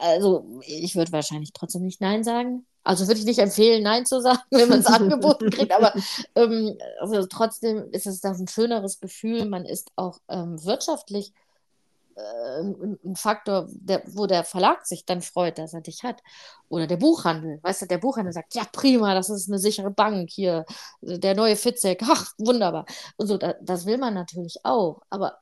Also, 0.00 0.60
ich 0.66 0.96
würde 0.96 1.12
wahrscheinlich 1.12 1.52
trotzdem 1.52 1.82
nicht 1.82 2.00
Nein 2.00 2.24
sagen. 2.24 2.66
Also 2.82 3.08
würde 3.08 3.18
ich 3.18 3.26
nicht 3.26 3.40
empfehlen, 3.40 3.82
Nein 3.82 4.06
zu 4.06 4.20
sagen, 4.20 4.40
wenn 4.50 4.68
man 4.68 4.78
es 4.78 4.86
angeboten 4.86 5.50
kriegt, 5.50 5.72
aber 5.72 5.92
ähm, 6.36 6.78
also 7.00 7.26
trotzdem 7.26 7.90
ist 7.90 8.06
es 8.06 8.20
das 8.20 8.38
ein 8.38 8.46
schöneres 8.46 9.00
Gefühl. 9.00 9.44
Man 9.46 9.64
ist 9.64 9.90
auch 9.96 10.18
ähm, 10.28 10.64
wirtschaftlich 10.64 11.28
äh, 11.28 11.45
ein 12.16 13.16
Faktor, 13.16 13.68
der, 13.68 14.02
wo 14.06 14.26
der 14.26 14.44
Verlag 14.44 14.86
sich 14.86 15.04
dann 15.04 15.20
freut, 15.20 15.58
dass 15.58 15.74
er 15.74 15.82
dich 15.82 16.02
hat. 16.02 16.22
Oder 16.68 16.86
der 16.86 16.96
Buchhandel. 16.96 17.60
Weißt 17.62 17.82
du, 17.82 17.86
der 17.86 17.98
Buchhandel 17.98 18.32
sagt, 18.32 18.54
ja, 18.54 18.64
prima, 18.72 19.14
das 19.14 19.28
ist 19.28 19.48
eine 19.48 19.58
sichere 19.58 19.90
Bank 19.90 20.30
hier, 20.30 20.64
der 21.02 21.34
neue 21.34 21.56
Fitzek, 21.56 22.02
ach, 22.04 22.32
wunderbar. 22.38 22.86
Und 23.16 23.26
so, 23.26 23.36
da, 23.36 23.54
das 23.60 23.86
will 23.86 23.98
man 23.98 24.14
natürlich 24.14 24.64
auch. 24.64 25.02
Aber 25.10 25.38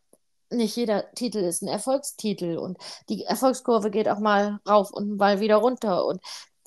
nicht 0.50 0.76
jeder 0.76 1.10
Titel 1.12 1.38
ist 1.38 1.62
ein 1.62 1.68
Erfolgstitel 1.68 2.58
und 2.58 2.78
die 3.08 3.24
Erfolgskurve 3.24 3.90
geht 3.90 4.08
auch 4.08 4.18
mal 4.18 4.60
rauf 4.68 4.92
und 4.92 5.16
mal 5.16 5.40
wieder 5.40 5.56
runter. 5.56 6.04
Und 6.04 6.20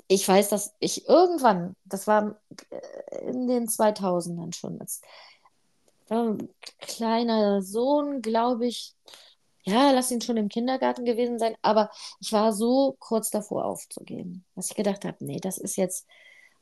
ich 0.07 0.27
weiß, 0.27 0.49
dass 0.49 0.73
ich 0.79 1.07
irgendwann, 1.07 1.75
das 1.85 2.07
war 2.07 2.39
in 3.27 3.47
den 3.47 3.67
2000ern 3.67 4.53
schon, 4.55 4.79
als 4.79 5.01
ein 6.09 6.49
kleiner 6.79 7.61
Sohn, 7.61 8.21
glaube 8.21 8.67
ich, 8.67 8.95
ja, 9.67 9.91
lass 9.91 10.11
ihn 10.11 10.21
schon 10.21 10.37
im 10.37 10.47
Kindergarten 10.47 11.03
gewesen 11.03 11.39
sein, 11.39 11.55
aber 11.61 11.89
ich 12.21 12.31
war 12.31 12.53
so 12.53 12.95
kurz 12.99 13.29
davor 13.29 13.65
aufzugeben, 13.65 14.45
dass 14.55 14.69
ich 14.69 14.77
gedacht 14.77 15.03
habe, 15.03 15.17
nee, 15.19 15.39
das 15.41 15.57
ist 15.57 15.75
jetzt, 15.75 16.07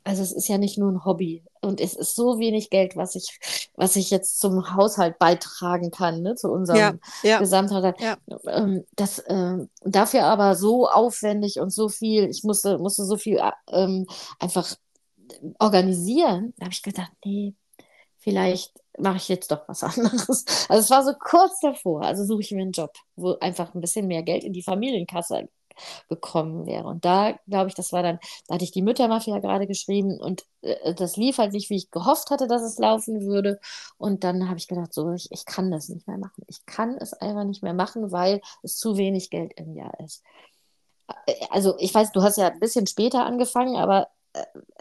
also 0.04 0.24
es 0.24 0.32
ist 0.32 0.48
ja 0.48 0.58
nicht 0.58 0.80
nur 0.80 0.92
ein 0.92 1.06
Hobby 1.06 1.44
und 1.62 1.80
es 1.80 1.96
ist 1.96 2.16
so 2.16 2.40
wenig 2.40 2.72
Geld, 2.72 2.96
was 2.96 3.14
ich, 3.14 3.40
was 3.76 3.96
ich 3.96 4.10
jetzt 4.10 4.40
zum 4.40 4.76
Haushalt 4.76 5.20
beitragen 5.20 5.92
kann, 5.92 6.24
ne, 6.24 6.34
zu 6.34 6.50
unserem 6.50 6.80
ja, 6.80 6.94
ja, 7.22 7.40
Gesamthaushalt. 7.40 8.02
Ja. 8.02 8.18
Ähm, 8.48 8.86
das 8.96 9.20
äh, 9.20 9.58
dafür 9.84 10.24
aber 10.24 10.56
so 10.56 10.90
aufwendig 10.90 11.60
und 11.60 11.72
so 11.72 11.90
viel, 11.90 12.28
ich 12.28 12.44
musste, 12.44 12.80
musste 12.80 13.06
so 13.06 13.18
viel 13.18 13.40
ähm, 13.72 14.08
einfach 14.40 14.76
organisieren. 15.60 16.56
Da 16.58 16.66
habe 16.66 16.74
ich 16.74 16.82
gedacht, 16.82 17.12
nee, 17.24 17.54
vielleicht 18.18 18.74
mache 18.98 19.18
ich 19.18 19.28
jetzt 19.28 19.52
doch 19.52 19.68
was 19.68 19.84
anderes. 19.84 20.46
Also 20.70 20.82
es 20.82 20.90
war 20.90 21.04
so 21.04 21.14
kurz 21.20 21.60
davor, 21.60 22.04
also 22.04 22.24
suche 22.26 22.42
ich 22.42 22.52
mir 22.52 22.62
einen 22.62 22.72
Job, 22.72 22.94
wo 23.16 23.38
einfach 23.40 23.74
ein 23.74 23.82
bisschen 23.82 24.08
mehr 24.08 24.24
Geld 24.24 24.44
in 24.44 24.54
die 24.54 24.64
Familienkasse 24.64 25.50
gekommen 26.10 26.66
wäre. 26.66 26.88
Und 26.88 27.06
da, 27.06 27.38
glaube 27.48 27.68
ich, 27.68 27.76
das 27.76 27.92
war 27.92 28.04
dann, 28.04 28.20
da 28.48 28.56
hatte 28.56 28.64
ich 28.64 28.72
die 28.72 28.82
Müttermafia 28.82 29.40
gerade 29.40 29.68
geschrieben 29.68 30.20
und 30.20 30.46
äh, 30.62 30.94
das 30.94 31.18
lief 31.18 31.38
halt 31.38 31.54
nicht, 31.54 31.70
wie 31.70 31.76
ich 31.76 31.92
gehofft 31.92 32.30
hatte, 32.32 32.48
dass 32.48 32.62
es 32.62 32.78
laufen 32.78 33.26
würde. 33.26 33.60
Und 33.98 34.24
dann 34.24 34.48
habe 34.48 34.58
ich 34.58 34.68
gedacht, 34.68 34.94
so, 34.94 35.12
ich, 35.14 35.32
ich 35.32 35.46
kann 35.46 35.72
das 35.72 35.90
nicht 35.90 36.08
mehr 36.08 36.18
machen. 36.18 36.44
Ich 36.48 36.66
kann 36.66 36.96
es 36.98 37.14
einfach 37.14 37.44
nicht 37.44 37.64
mehr 37.64 37.74
machen, 37.74 38.12
weil 38.12 38.42
es 38.64 38.78
zu 38.78 38.98
wenig 38.98 39.30
Geld 39.30 39.54
im 39.58 39.74
Jahr 39.74 40.00
ist. 40.00 40.24
Äh, 41.28 41.34
also 41.50 41.76
ich 41.80 41.94
weiß, 41.94 42.12
du 42.12 42.22
hast 42.22 42.38
ja 42.38 42.48
ein 42.50 42.60
bisschen 42.60 42.88
später 42.88 43.26
angefangen, 43.26 43.76
aber 43.76 44.08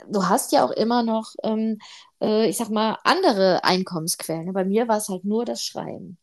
du 0.08 0.28
hast 0.28 0.52
ja 0.52 0.64
auch 0.64 0.70
immer 0.70 1.02
noch, 1.02 1.34
ähm, 1.42 1.78
äh, 2.20 2.48
ich 2.48 2.56
sag 2.56 2.70
mal, 2.70 2.98
andere 3.04 3.64
Einkommensquellen. 3.64 4.52
Bei 4.52 4.64
mir 4.64 4.88
war 4.88 4.98
es 4.98 5.08
halt 5.08 5.24
nur 5.24 5.44
das 5.44 5.62
Schreiben. 5.64 6.18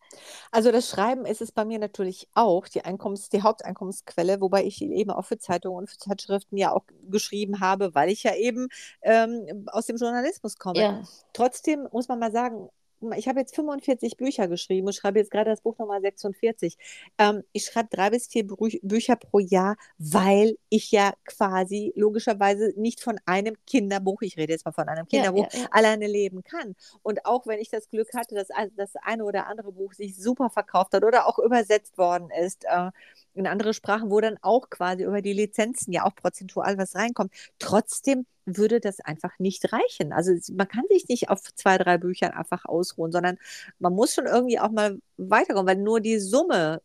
Also 0.52 0.72
das 0.72 0.90
Schreiben 0.90 1.26
ist 1.26 1.42
es 1.42 1.52
bei 1.52 1.64
mir 1.66 1.80
natürlich 1.80 2.28
auch 2.34 2.68
die 2.68 2.84
Einkommens, 2.84 3.30
die 3.30 3.44
Haupteinkommensquelle, 3.44 4.42
wobei 4.42 4.66
ich 4.66 4.82
eben 4.82 5.12
auch 5.12 5.26
für 5.26 5.38
Zeitungen 5.38 5.78
und 5.78 5.90
für 5.90 5.98
Zeitschriften 5.98 6.58
ja 6.58 6.74
auch 6.74 6.84
geschrieben 7.10 7.62
habe, 7.62 7.96
weil 7.96 8.10
ich 8.10 8.24
ja 8.24 8.36
eben 8.36 8.68
ähm, 9.02 9.66
aus 9.68 9.86
dem 9.86 9.98
Journalismus 9.98 10.58
komme. 10.58 10.80
Ja. 10.80 11.04
Trotzdem 11.34 11.88
muss 11.92 12.08
man 12.08 12.20
mal 12.20 12.32
sagen, 12.32 12.70
ich 13.16 13.28
habe 13.28 13.40
jetzt 13.40 13.56
45 13.56 14.18
Bücher 14.18 14.48
geschrieben 14.48 14.88
und 14.88 14.94
schreibe 14.94 15.20
jetzt 15.20 15.32
gerade 15.32 15.50
das 15.50 15.62
Buch 15.62 15.78
Nummer 15.78 16.00
46. 16.02 16.78
Ähm, 17.18 17.44
ich 17.52 17.66
schreibe 17.66 17.90
drei 17.92 18.10
bis 18.10 18.28
vier 18.28 18.46
Bü 18.46 18.56
Bücher 18.82 19.16
pro 19.16 19.40
Jahr, 19.40 19.76
weil 19.98 20.58
ich 20.70 20.92
ja 20.92 21.14
quasi 21.26 21.92
logischerweise 21.96 22.74
nicht 22.76 23.02
von 23.02 23.20
einem 23.26 23.56
Kinderbuch, 23.66 24.22
ich 24.22 24.38
rede 24.38 24.54
jetzt 24.54 24.66
mal 24.66 24.72
von 24.72 24.88
einem 24.88 25.08
Kinderbuch, 25.08 25.48
ja, 25.52 25.60
ja, 25.60 25.64
ja. 25.64 25.68
alleine 25.72 26.08
leben 26.08 26.44
kann. 26.44 26.76
Und 27.02 27.26
auch 27.26 27.48
wenn 27.48 27.60
ich 27.60 27.70
das 27.70 27.90
Glück 27.90 28.14
hatte, 28.14 28.36
dass 28.36 28.50
das 28.76 28.96
eine 29.04 29.24
oder 29.24 29.48
andere 29.48 29.72
Buch 29.72 29.94
sich 29.94 30.16
super 30.16 30.50
verkauft 30.50 30.94
hat 30.94 31.04
oder 31.04 31.28
auch 31.28 31.40
übersetzt 31.40 31.98
worden 31.98 32.30
ist, 32.40 32.66
äh, 32.66 32.92
in 33.34 33.48
andere 33.48 33.74
Sprachen, 33.74 34.12
wo 34.12 34.20
dann 34.20 34.38
auch 34.42 34.70
quasi 34.70 35.04
über 35.04 35.22
die 35.22 35.34
Lizenzen 35.34 35.92
ja 35.94 36.06
auch 36.06 36.16
prozentual 36.16 36.78
was 36.78 36.96
reinkommt. 36.96 37.34
Trotzdem 37.60 38.26
würde 38.46 38.80
das 38.80 39.00
einfach 39.00 39.38
nicht 39.40 39.72
reichen. 39.72 40.14
Also 40.14 40.32
man 40.54 40.68
kann 40.68 40.86
sich 40.90 41.08
nicht 41.08 41.30
auf 41.30 41.42
zwei, 41.56 41.78
drei 41.78 41.98
Büchern 41.98 42.32
einfach 42.32 42.66
ausruhen, 42.66 43.12
sondern 43.12 43.38
man 43.80 43.94
muss 43.94 44.14
schon 44.14 44.26
irgendwie 44.26 44.60
auch 44.60 44.72
mal 44.72 45.00
weiterkommen, 45.18 45.68
weil 45.68 45.84
nur 45.84 46.00
die 46.00 46.20
Summe 46.20 46.82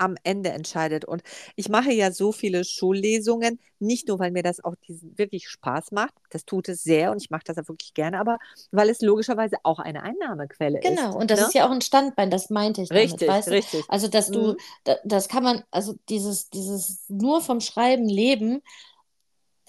am 0.00 0.16
Ende 0.22 0.50
entscheidet. 0.50 1.04
Und 1.04 1.22
ich 1.56 1.68
mache 1.68 1.92
ja 1.92 2.10
so 2.10 2.32
viele 2.32 2.64
Schullesungen, 2.64 3.60
nicht 3.78 4.08
nur, 4.08 4.18
weil 4.18 4.30
mir 4.30 4.42
das 4.42 4.62
auch 4.64 4.74
diesen 4.88 5.16
wirklich 5.18 5.48
Spaß 5.48 5.92
macht, 5.92 6.14
das 6.30 6.44
tut 6.44 6.68
es 6.68 6.82
sehr 6.82 7.12
und 7.12 7.22
ich 7.22 7.30
mache 7.30 7.44
das 7.44 7.56
ja 7.56 7.68
wirklich 7.68 7.94
gerne, 7.94 8.18
aber 8.18 8.38
weil 8.72 8.88
es 8.88 9.00
logischerweise 9.00 9.56
auch 9.62 9.78
eine 9.78 10.02
Einnahmequelle 10.02 10.80
genau, 10.80 10.92
ist. 10.92 10.98
Genau, 10.98 11.18
und 11.18 11.30
das 11.30 11.40
ne? 11.40 11.46
ist 11.46 11.54
ja 11.54 11.66
auch 11.66 11.70
ein 11.70 11.80
Standbein, 11.80 12.30
das 12.30 12.50
meinte 12.50 12.82
ich. 12.82 12.90
Richtig, 12.90 13.28
damit, 13.28 13.46
richtig. 13.48 13.84
Also, 13.88 14.08
dass 14.08 14.30
du, 14.30 14.52
mhm. 14.52 14.56
das 15.04 15.28
kann 15.28 15.42
man, 15.42 15.62
also 15.70 15.94
dieses, 16.08 16.50
dieses 16.50 17.04
nur 17.08 17.42
vom 17.42 17.60
Schreiben 17.60 18.08
leben, 18.08 18.62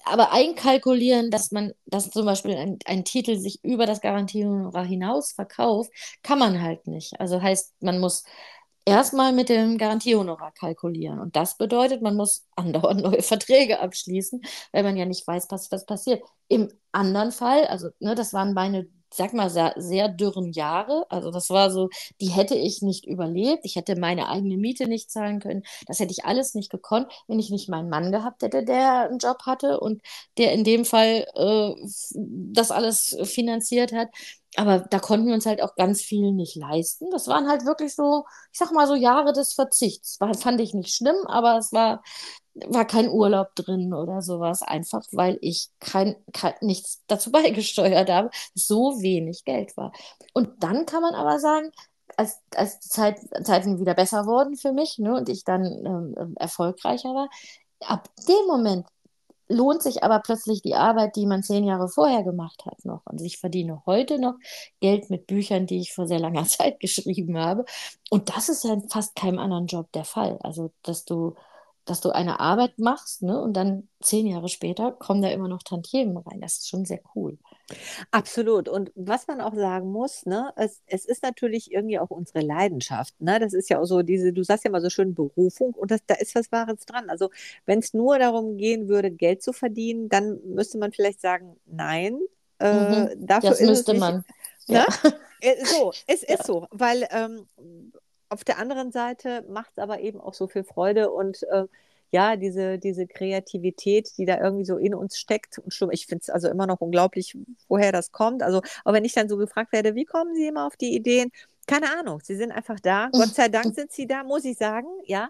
aber 0.04 0.32
einkalkulieren, 0.32 1.30
dass 1.30 1.50
man, 1.52 1.72
dass 1.86 2.10
zum 2.10 2.26
Beispiel 2.26 2.56
ein, 2.56 2.78
ein 2.86 3.04
Titel 3.04 3.38
sich 3.38 3.62
über 3.64 3.86
das 3.86 4.00
Garantiehonorar 4.00 4.84
hinaus 4.84 5.32
verkauft, 5.32 5.90
kann 6.22 6.38
man 6.38 6.60
halt 6.62 6.86
nicht. 6.86 7.20
Also 7.20 7.40
heißt, 7.40 7.74
man 7.80 8.00
muss 8.00 8.24
erstmal 8.84 9.32
mit 9.32 9.48
dem 9.48 9.78
Garantiehonorar 9.78 10.52
kalkulieren. 10.52 11.20
Und 11.20 11.36
das 11.36 11.56
bedeutet, 11.56 12.02
man 12.02 12.16
muss 12.16 12.46
andauernd 12.56 13.02
neue 13.02 13.22
Verträge 13.22 13.80
abschließen, 13.80 14.42
weil 14.72 14.82
man 14.82 14.96
ja 14.96 15.04
nicht 15.06 15.26
weiß, 15.26 15.46
was, 15.50 15.70
was 15.70 15.86
passiert. 15.86 16.22
Im 16.48 16.68
anderen 16.92 17.32
Fall, 17.32 17.66
also 17.66 17.90
ne, 18.00 18.14
das 18.14 18.32
waren 18.32 18.54
meine, 18.54 18.86
sag 19.14 19.32
mal, 19.34 19.50
sehr, 19.50 19.74
sehr 19.76 20.08
dürren 20.08 20.52
Jahre. 20.52 21.06
Also 21.10 21.30
das 21.30 21.50
war 21.50 21.70
so, 21.70 21.88
die 22.20 22.28
hätte 22.28 22.54
ich 22.54 22.82
nicht 22.82 23.06
überlebt. 23.06 23.64
Ich 23.64 23.76
hätte 23.76 23.96
meine 23.96 24.28
eigene 24.28 24.56
Miete 24.56 24.86
nicht 24.88 25.10
zahlen 25.10 25.40
können. 25.40 25.62
Das 25.86 25.98
hätte 26.00 26.12
ich 26.12 26.24
alles 26.24 26.54
nicht 26.54 26.70
gekonnt, 26.70 27.08
wenn 27.28 27.38
ich 27.38 27.50
nicht 27.50 27.68
meinen 27.68 27.88
Mann 27.90 28.12
gehabt 28.12 28.42
hätte, 28.42 28.64
der 28.64 29.08
einen 29.10 29.18
Job 29.18 29.42
hatte 29.46 29.80
und 29.80 30.02
der 30.38 30.52
in 30.52 30.64
dem 30.64 30.84
Fall 30.84 31.26
äh, 31.34 31.74
das 32.14 32.70
alles 32.70 33.16
finanziert 33.24 33.92
hat 33.92 34.08
aber 34.56 34.80
da 34.80 34.98
konnten 34.98 35.26
wir 35.28 35.34
uns 35.34 35.46
halt 35.46 35.62
auch 35.62 35.74
ganz 35.76 36.02
viel 36.02 36.32
nicht 36.32 36.56
leisten. 36.56 37.10
Das 37.10 37.26
waren 37.28 37.48
halt 37.48 37.64
wirklich 37.64 37.94
so, 37.94 38.24
ich 38.52 38.58
sag 38.58 38.70
mal 38.72 38.86
so 38.86 38.94
Jahre 38.94 39.32
des 39.32 39.54
Verzichts. 39.54 40.20
War, 40.20 40.34
fand 40.34 40.60
ich 40.60 40.74
nicht 40.74 40.94
schlimm, 40.94 41.16
aber 41.26 41.56
es 41.56 41.72
war, 41.72 42.02
war 42.54 42.84
kein 42.84 43.08
Urlaub 43.08 43.54
drin 43.54 43.94
oder 43.94 44.22
sowas. 44.22 44.62
Einfach 44.62 45.02
weil 45.12 45.38
ich 45.40 45.70
kein, 45.80 46.16
kein, 46.32 46.54
nichts 46.60 47.02
dazu 47.06 47.30
beigesteuert 47.32 48.10
habe, 48.10 48.30
so 48.54 49.02
wenig 49.02 49.44
Geld 49.44 49.76
war. 49.76 49.92
Und 50.34 50.62
dann 50.62 50.86
kann 50.86 51.02
man 51.02 51.14
aber 51.14 51.38
sagen, 51.38 51.70
als, 52.16 52.40
als 52.54 52.80
die 52.80 52.88
Zeit, 52.88 53.18
Zeiten 53.44 53.80
wieder 53.80 53.94
besser 53.94 54.26
wurden 54.26 54.56
für 54.56 54.72
mich 54.72 54.98
ne, 54.98 55.14
und 55.16 55.28
ich 55.28 55.44
dann 55.44 55.64
ähm, 56.18 56.34
erfolgreicher 56.38 57.14
war, 57.14 57.30
ab 57.80 58.08
dem 58.28 58.46
Moment 58.46 58.86
lohnt 59.48 59.82
sich 59.82 60.02
aber 60.02 60.20
plötzlich 60.20 60.62
die 60.62 60.74
Arbeit, 60.74 61.16
die 61.16 61.26
man 61.26 61.42
zehn 61.42 61.64
Jahre 61.64 61.88
vorher 61.88 62.22
gemacht 62.22 62.64
hat, 62.66 62.84
noch. 62.84 63.02
Und 63.04 63.20
ich 63.20 63.38
verdiene 63.38 63.82
heute 63.86 64.18
noch 64.18 64.34
Geld 64.80 65.10
mit 65.10 65.26
Büchern, 65.26 65.66
die 65.66 65.80
ich 65.80 65.92
vor 65.92 66.06
sehr 66.06 66.18
langer 66.18 66.44
Zeit 66.46 66.80
geschrieben 66.80 67.38
habe. 67.38 67.64
Und 68.10 68.34
das 68.34 68.48
ist 68.48 68.64
ja 68.64 68.72
in 68.72 68.88
fast 68.88 69.14
keinem 69.14 69.38
anderen 69.38 69.66
Job 69.66 69.90
der 69.92 70.04
Fall. 70.04 70.38
Also, 70.42 70.72
dass 70.82 71.04
du 71.04 71.34
dass 71.84 72.00
du 72.00 72.10
eine 72.10 72.38
Arbeit 72.38 72.78
machst, 72.78 73.22
ne? 73.22 73.40
Und 73.40 73.54
dann 73.54 73.88
zehn 74.00 74.26
Jahre 74.26 74.48
später 74.48 74.92
kommen 74.92 75.22
da 75.22 75.28
immer 75.28 75.48
noch 75.48 75.62
Tantiemen 75.62 76.16
rein. 76.16 76.40
Das 76.40 76.58
ist 76.58 76.68
schon 76.68 76.84
sehr 76.84 77.00
cool. 77.14 77.38
Absolut. 78.10 78.68
Und 78.68 78.92
was 78.94 79.26
man 79.26 79.40
auch 79.40 79.54
sagen 79.54 79.90
muss, 79.90 80.26
ne, 80.26 80.52
es, 80.56 80.82
es 80.86 81.04
ist 81.04 81.22
natürlich 81.22 81.72
irgendwie 81.72 81.98
auch 81.98 82.10
unsere 82.10 82.40
Leidenschaft. 82.40 83.20
Ne? 83.20 83.40
Das 83.40 83.52
ist 83.52 83.68
ja 83.68 83.80
auch 83.80 83.84
so 83.84 84.02
diese, 84.02 84.32
du 84.32 84.42
sagst 84.44 84.64
ja 84.64 84.70
mal 84.70 84.80
so 84.82 84.90
schön 84.90 85.14
Berufung 85.14 85.72
und 85.74 85.90
das, 85.90 86.00
da 86.06 86.14
ist 86.14 86.34
was 86.34 86.52
Wahres 86.52 86.80
dran. 86.86 87.10
Also 87.10 87.30
wenn 87.66 87.80
es 87.80 87.94
nur 87.94 88.18
darum 88.18 88.56
gehen 88.56 88.88
würde, 88.88 89.10
Geld 89.10 89.42
zu 89.42 89.52
verdienen, 89.52 90.08
dann 90.08 90.38
müsste 90.44 90.78
man 90.78 90.92
vielleicht 90.92 91.20
sagen, 91.20 91.56
nein. 91.66 92.20
Äh, 92.58 93.14
mhm. 93.14 93.26
dafür 93.26 93.50
das 93.50 93.60
müsste 93.60 93.94
man. 93.94 94.24
Ne? 94.68 94.76
Ja. 94.76 94.86
Äh, 95.40 95.64
so, 95.64 95.92
es 96.06 96.22
ist 96.22 96.46
so, 96.46 96.66
weil 96.70 97.08
ähm, 97.10 97.46
auf 98.32 98.44
der 98.44 98.58
anderen 98.58 98.92
Seite 98.92 99.44
macht 99.48 99.72
es 99.72 99.78
aber 99.78 100.00
eben 100.00 100.20
auch 100.20 100.34
so 100.34 100.48
viel 100.48 100.64
Freude 100.64 101.10
und 101.10 101.42
äh, 101.50 101.66
ja, 102.10 102.36
diese, 102.36 102.78
diese 102.78 103.06
Kreativität, 103.06 104.10
die 104.18 104.26
da 104.26 104.38
irgendwie 104.38 104.64
so 104.64 104.76
in 104.76 104.94
uns 104.94 105.18
steckt. 105.18 105.58
Und 105.58 105.72
schon, 105.72 105.90
ich 105.92 106.06
finde 106.06 106.22
es 106.22 106.30
also 106.30 106.48
immer 106.48 106.66
noch 106.66 106.80
unglaublich, 106.80 107.36
woher 107.68 107.90
das 107.90 108.12
kommt. 108.12 108.42
Also, 108.42 108.60
auch 108.84 108.92
wenn 108.92 109.04
ich 109.04 109.14
dann 109.14 109.30
so 109.30 109.38
gefragt 109.38 109.72
werde, 109.72 109.94
wie 109.94 110.04
kommen 110.04 110.34
Sie 110.34 110.46
immer 110.46 110.66
auf 110.66 110.76
die 110.76 110.94
Ideen? 110.94 111.30
Keine 111.66 111.96
Ahnung, 111.98 112.20
sie 112.22 112.36
sind 112.36 112.52
einfach 112.52 112.80
da. 112.80 113.08
Gott 113.12 113.34
sei 113.34 113.48
Dank 113.48 113.74
sind 113.74 113.92
sie 113.92 114.06
da, 114.06 114.24
muss 114.24 114.44
ich 114.44 114.58
sagen, 114.58 114.88
ja. 115.06 115.28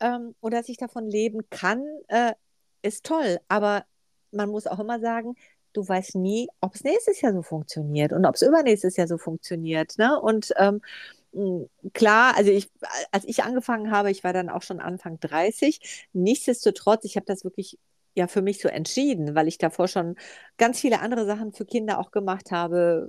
Ähm, 0.00 0.34
und 0.40 0.54
dass 0.54 0.68
ich 0.68 0.76
davon 0.76 1.06
leben 1.06 1.48
kann, 1.50 1.84
äh, 2.08 2.32
ist 2.82 3.04
toll. 3.04 3.38
Aber 3.48 3.84
man 4.32 4.48
muss 4.48 4.66
auch 4.66 4.80
immer 4.80 4.98
sagen, 4.98 5.36
du 5.72 5.86
weißt 5.86 6.16
nie, 6.16 6.48
ob 6.60 6.74
es 6.74 6.84
nächstes 6.84 7.20
Jahr 7.20 7.32
so 7.32 7.42
funktioniert 7.42 8.12
und 8.12 8.24
ob 8.24 8.34
es 8.34 8.42
übernächstes 8.42 8.96
Jahr 8.96 9.06
so 9.06 9.18
funktioniert. 9.18 9.98
Ne? 9.98 10.18
Und 10.20 10.52
ähm, 10.56 10.74
hm, 10.74 10.80
klar, 11.92 12.36
also 12.36 12.50
ich, 12.50 12.70
als 13.12 13.24
ich 13.24 13.42
angefangen 13.42 13.90
habe, 13.90 14.10
ich 14.10 14.24
war 14.24 14.32
dann 14.32 14.48
auch 14.48 14.62
schon 14.62 14.80
Anfang 14.80 15.18
30. 15.20 16.08
Nichtsdestotrotz, 16.12 17.04
ich 17.04 17.16
habe 17.16 17.26
das 17.26 17.44
wirklich 17.44 17.78
ja 18.14 18.28
für 18.28 18.42
mich 18.42 18.60
so 18.60 18.68
entschieden, 18.68 19.34
weil 19.34 19.48
ich 19.48 19.58
davor 19.58 19.88
schon 19.88 20.16
ganz 20.56 20.80
viele 20.80 21.00
andere 21.00 21.26
Sachen 21.26 21.52
für 21.52 21.64
Kinder 21.64 21.98
auch 21.98 22.10
gemacht 22.10 22.50
habe, 22.52 23.08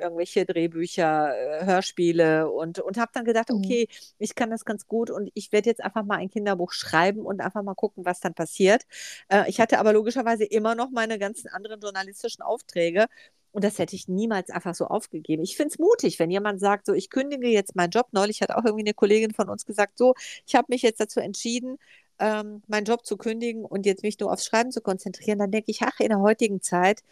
irgendwelche 0.00 0.46
Drehbücher, 0.46 1.60
äh, 1.60 1.64
Hörspiele 1.66 2.50
und, 2.50 2.78
und 2.80 2.98
habe 2.98 3.10
dann 3.14 3.24
gedacht, 3.24 3.50
mhm. 3.50 3.56
okay, 3.56 3.88
ich 4.18 4.34
kann 4.34 4.50
das 4.50 4.64
ganz 4.64 4.86
gut 4.86 5.10
und 5.10 5.30
ich 5.34 5.52
werde 5.52 5.68
jetzt 5.68 5.82
einfach 5.82 6.04
mal 6.04 6.16
ein 6.16 6.30
Kinderbuch 6.30 6.72
schreiben 6.72 7.20
und 7.20 7.40
einfach 7.40 7.62
mal 7.62 7.74
gucken, 7.74 8.04
was 8.04 8.20
dann 8.20 8.34
passiert. 8.34 8.84
Äh, 9.28 9.48
ich 9.48 9.60
hatte 9.60 9.78
aber 9.78 9.92
logischerweise 9.92 10.44
immer 10.44 10.74
noch 10.74 10.90
meine 10.90 11.18
ganzen 11.18 11.48
anderen 11.48 11.80
journalistischen 11.80 12.42
Aufträge 12.42 13.06
und 13.52 13.64
das 13.64 13.78
hätte 13.78 13.96
ich 13.96 14.08
niemals 14.08 14.50
einfach 14.50 14.74
so 14.74 14.86
aufgegeben. 14.86 15.42
Ich 15.42 15.56
finde 15.56 15.72
es 15.72 15.78
mutig, 15.78 16.18
wenn 16.18 16.30
jemand 16.30 16.60
sagt, 16.60 16.86
so, 16.86 16.92
ich 16.92 17.10
kündige 17.10 17.48
jetzt 17.48 17.74
meinen 17.76 17.90
Job. 17.90 18.08
Neulich 18.12 18.42
hat 18.42 18.50
auch 18.52 18.64
irgendwie 18.64 18.84
eine 18.84 18.94
Kollegin 18.94 19.32
von 19.32 19.48
uns 19.48 19.66
gesagt, 19.66 19.98
so, 19.98 20.14
ich 20.46 20.54
habe 20.54 20.66
mich 20.70 20.82
jetzt 20.82 21.00
dazu 21.00 21.20
entschieden, 21.20 21.78
ähm, 22.20 22.62
meinen 22.68 22.84
Job 22.84 23.04
zu 23.04 23.16
kündigen 23.16 23.64
und 23.64 23.86
jetzt 23.86 24.02
mich 24.02 24.18
nur 24.20 24.32
aufs 24.32 24.44
Schreiben 24.44 24.70
zu 24.70 24.80
konzentrieren. 24.80 25.38
Dann 25.38 25.50
denke 25.50 25.70
ich, 25.70 25.82
ach, 25.82 25.98
in 26.00 26.10
der 26.10 26.20
heutigen 26.20 26.60
Zeit 26.62 27.02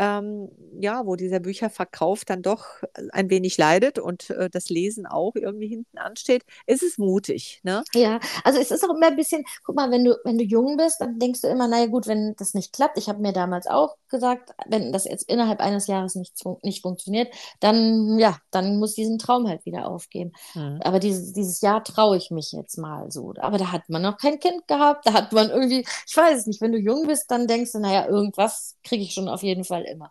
ähm, 0.00 0.48
ja, 0.80 1.04
wo 1.04 1.14
dieser 1.14 1.40
Bücherverkauf 1.40 2.24
dann 2.24 2.40
doch 2.40 2.64
ein 3.12 3.28
wenig 3.28 3.58
leidet 3.58 3.98
und 3.98 4.30
äh, 4.30 4.48
das 4.48 4.70
Lesen 4.70 5.04
auch 5.04 5.34
irgendwie 5.34 5.68
hinten 5.68 5.98
ansteht, 5.98 6.42
ist 6.66 6.82
es 6.82 6.96
mutig. 6.96 7.60
Ne? 7.64 7.84
Ja, 7.94 8.18
also 8.42 8.58
es 8.58 8.70
ist 8.70 8.82
auch 8.82 8.94
immer 8.94 9.08
ein 9.08 9.16
bisschen, 9.16 9.44
guck 9.62 9.76
mal, 9.76 9.90
wenn 9.90 10.04
du, 10.04 10.16
wenn 10.24 10.38
du 10.38 10.44
jung 10.44 10.78
bist, 10.78 11.02
dann 11.02 11.18
denkst 11.18 11.42
du 11.42 11.48
immer, 11.48 11.68
naja 11.68 11.84
gut, 11.84 12.06
wenn 12.06 12.34
das 12.38 12.54
nicht 12.54 12.72
klappt, 12.72 12.96
ich 12.96 13.10
habe 13.10 13.20
mir 13.20 13.34
damals 13.34 13.66
auch 13.66 13.96
gesagt, 14.08 14.54
wenn 14.66 14.90
das 14.90 15.04
jetzt 15.04 15.28
innerhalb 15.28 15.60
eines 15.60 15.86
Jahres 15.86 16.14
nicht, 16.14 16.32
nicht 16.62 16.80
funktioniert, 16.80 17.28
dann 17.60 18.18
ja, 18.18 18.38
dann 18.50 18.78
muss 18.78 18.94
diesen 18.94 19.18
Traum 19.18 19.46
halt 19.46 19.66
wieder 19.66 19.86
aufgeben. 19.86 20.32
Mhm. 20.54 20.80
Aber 20.82 20.98
dieses, 20.98 21.34
dieses 21.34 21.60
Jahr 21.60 21.84
traue 21.84 22.16
ich 22.16 22.30
mich 22.30 22.52
jetzt 22.52 22.78
mal 22.78 23.10
so. 23.10 23.34
Aber 23.38 23.58
da 23.58 23.70
hat 23.70 23.90
man 23.90 24.00
noch 24.00 24.16
kein 24.16 24.40
Kind 24.40 24.66
gehabt, 24.66 25.06
da 25.06 25.12
hat 25.12 25.32
man 25.32 25.50
irgendwie, 25.50 25.84
ich 26.06 26.16
weiß 26.16 26.38
es 26.38 26.46
nicht, 26.46 26.62
wenn 26.62 26.72
du 26.72 26.78
jung 26.78 27.06
bist, 27.06 27.30
dann 27.30 27.46
denkst 27.46 27.72
du, 27.72 27.80
naja, 27.80 28.06
irgendwas 28.08 28.78
kriege 28.82 29.02
ich 29.02 29.12
schon 29.12 29.28
auf 29.28 29.42
jeden 29.42 29.64
Fall 29.64 29.89
immer. 29.90 30.10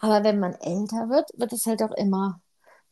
Aber 0.00 0.24
wenn 0.24 0.38
man 0.38 0.54
älter 0.54 1.08
wird, 1.08 1.30
wird 1.34 1.52
es 1.52 1.66
halt 1.66 1.82
auch 1.82 1.92
immer, 1.92 2.40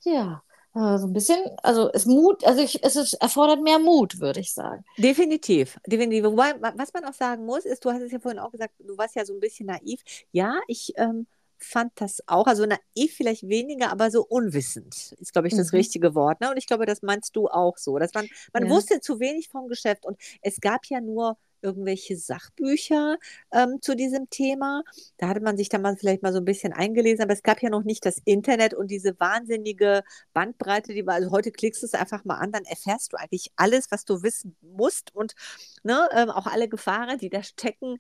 ja, 0.01 0.43
äh, 0.75 0.99
so 0.99 1.07
ein 1.07 1.13
bisschen, 1.13 1.39
also 1.63 1.91
es 1.93 2.07
Mut, 2.07 2.45
also 2.45 2.63
ich, 2.63 2.83
es 2.83 2.97
ist, 2.97 3.15
erfordert 3.15 3.63
mehr 3.63 3.79
Mut, 3.79 4.21
würde 4.21 4.41
ich 4.41 4.55
sagen. 4.55 4.85
Definitiv, 4.97 5.79
definitiv. 5.87 6.25
Wobei, 6.25 6.55
was 6.61 6.93
man 6.95 7.05
auch 7.05 7.13
sagen 7.13 7.45
muss, 7.45 7.65
ist, 7.65 7.85
du 7.85 7.91
hast 7.91 8.01
es 8.01 8.13
ja 8.13 8.19
vorhin 8.19 8.39
auch 8.39 8.53
gesagt, 8.53 8.75
du 8.79 8.97
warst 8.97 9.15
ja 9.15 9.25
so 9.25 9.35
ein 9.35 9.41
bisschen 9.41 9.67
naiv. 9.67 10.01
Ja, 10.33 10.59
ich 10.69 10.93
ähm, 10.97 11.27
fand 11.59 11.93
das 11.97 12.23
auch, 12.27 12.47
also 12.47 12.65
naiv 12.67 13.15
vielleicht 13.15 13.49
weniger, 13.49 13.91
aber 13.91 14.11
so 14.11 14.25
unwissend 14.25 15.15
ist, 15.19 15.33
glaube 15.33 15.49
ich, 15.49 15.55
das 15.55 15.73
mhm. 15.73 15.79
richtige 15.79 16.15
Wort. 16.15 16.41
Ne? 16.41 16.51
Und 16.51 16.57
ich 16.57 16.67
glaube, 16.67 16.87
das 16.87 17.03
meinst 17.03 17.37
du 17.37 17.49
auch 17.49 17.77
so, 17.77 17.99
dass 17.99 18.15
man, 18.15 18.27
man 18.53 18.65
ja. 18.65 18.71
wusste 18.71 19.01
zu 19.01 19.21
wenig 19.21 19.49
vom 19.49 19.69
Geschäft 19.69 20.07
und 20.07 20.19
es 20.41 20.61
gab 20.61 20.87
ja 20.87 21.01
nur 21.01 21.37
irgendwelche 21.63 22.17
Sachbücher 22.17 23.17
ähm, 23.53 23.79
zu 23.81 23.97
diesem 23.97 24.29
Thema. 24.31 24.83
Da 25.19 25.29
hatte 25.29 25.41
man 25.41 25.57
sich 25.57 25.69
dann 25.69 25.83
mal 25.83 25.97
vielleicht 25.97 26.23
mal 26.23 26.33
so 26.33 26.39
ein 26.39 26.45
bisschen 26.45 26.73
eingelesen, 26.73 27.23
aber 27.23 27.33
es 27.33 27.43
gab 27.43 27.63
ja 27.63 27.71
noch 27.71 27.85
nicht 27.85 28.05
das 28.05 28.19
Internet 28.25 28.75
und 28.75 28.91
diese 28.91 29.19
wahnsinnige 29.19 30.03
Bandbreite, 30.33 30.93
die 30.95 31.07
war, 31.07 31.15
also 31.15 31.31
heute 31.31 31.53
klickst 31.53 31.83
du 31.83 31.87
es 31.87 31.95
einfach 31.95 32.25
mal 32.25 32.37
an, 32.37 32.53
dann 32.53 32.65
erfährst 32.65 33.13
du 33.13 33.17
eigentlich 33.17 33.51
alles, 33.57 33.87
was 33.91 34.05
du 34.05 34.23
wissen 34.23 34.57
musst 34.61 35.15
und 35.15 35.35
ne, 35.83 36.09
ähm, 36.13 36.31
auch 36.31 36.47
alle 36.47 36.69
Gefahren, 36.69 37.19
die 37.19 37.31
da 37.31 37.43
stecken, 37.43 37.99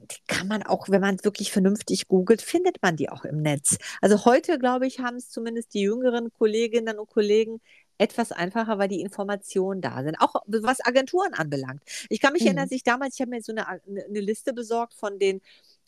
die 0.00 0.20
kann 0.26 0.48
man 0.48 0.62
auch, 0.62 0.88
wenn 0.88 1.00
man 1.00 1.22
wirklich 1.24 1.52
vernünftig 1.52 2.08
googelt, 2.08 2.42
findet 2.42 2.82
man 2.82 2.96
die 2.96 3.08
auch 3.08 3.24
im 3.24 3.42
Netz. 3.42 3.78
Also 4.00 4.24
heute, 4.24 4.58
glaube 4.58 4.86
ich, 4.86 5.00
haben 5.00 5.16
es 5.16 5.30
zumindest 5.30 5.74
die 5.74 5.82
jüngeren 5.82 6.32
Kolleginnen 6.32 6.98
und 6.98 7.08
Kollegen 7.08 7.60
etwas 7.98 8.32
einfacher, 8.32 8.78
weil 8.78 8.88
die 8.88 9.00
Informationen 9.00 9.80
da 9.80 10.02
sind. 10.02 10.16
Auch 10.20 10.34
was 10.46 10.84
Agenturen 10.84 11.34
anbelangt. 11.34 11.82
Ich 12.08 12.20
kann 12.20 12.32
mich 12.32 12.42
mhm. 12.42 12.48
erinnern, 12.48 12.64
dass 12.66 12.76
ich 12.76 12.82
damals, 12.82 13.14
ich 13.14 13.20
habe 13.20 13.30
mir 13.30 13.42
so 13.42 13.52
eine, 13.52 13.68
eine 13.68 14.20
Liste 14.20 14.52
besorgt 14.52 14.94
von 14.94 15.18
den 15.18 15.40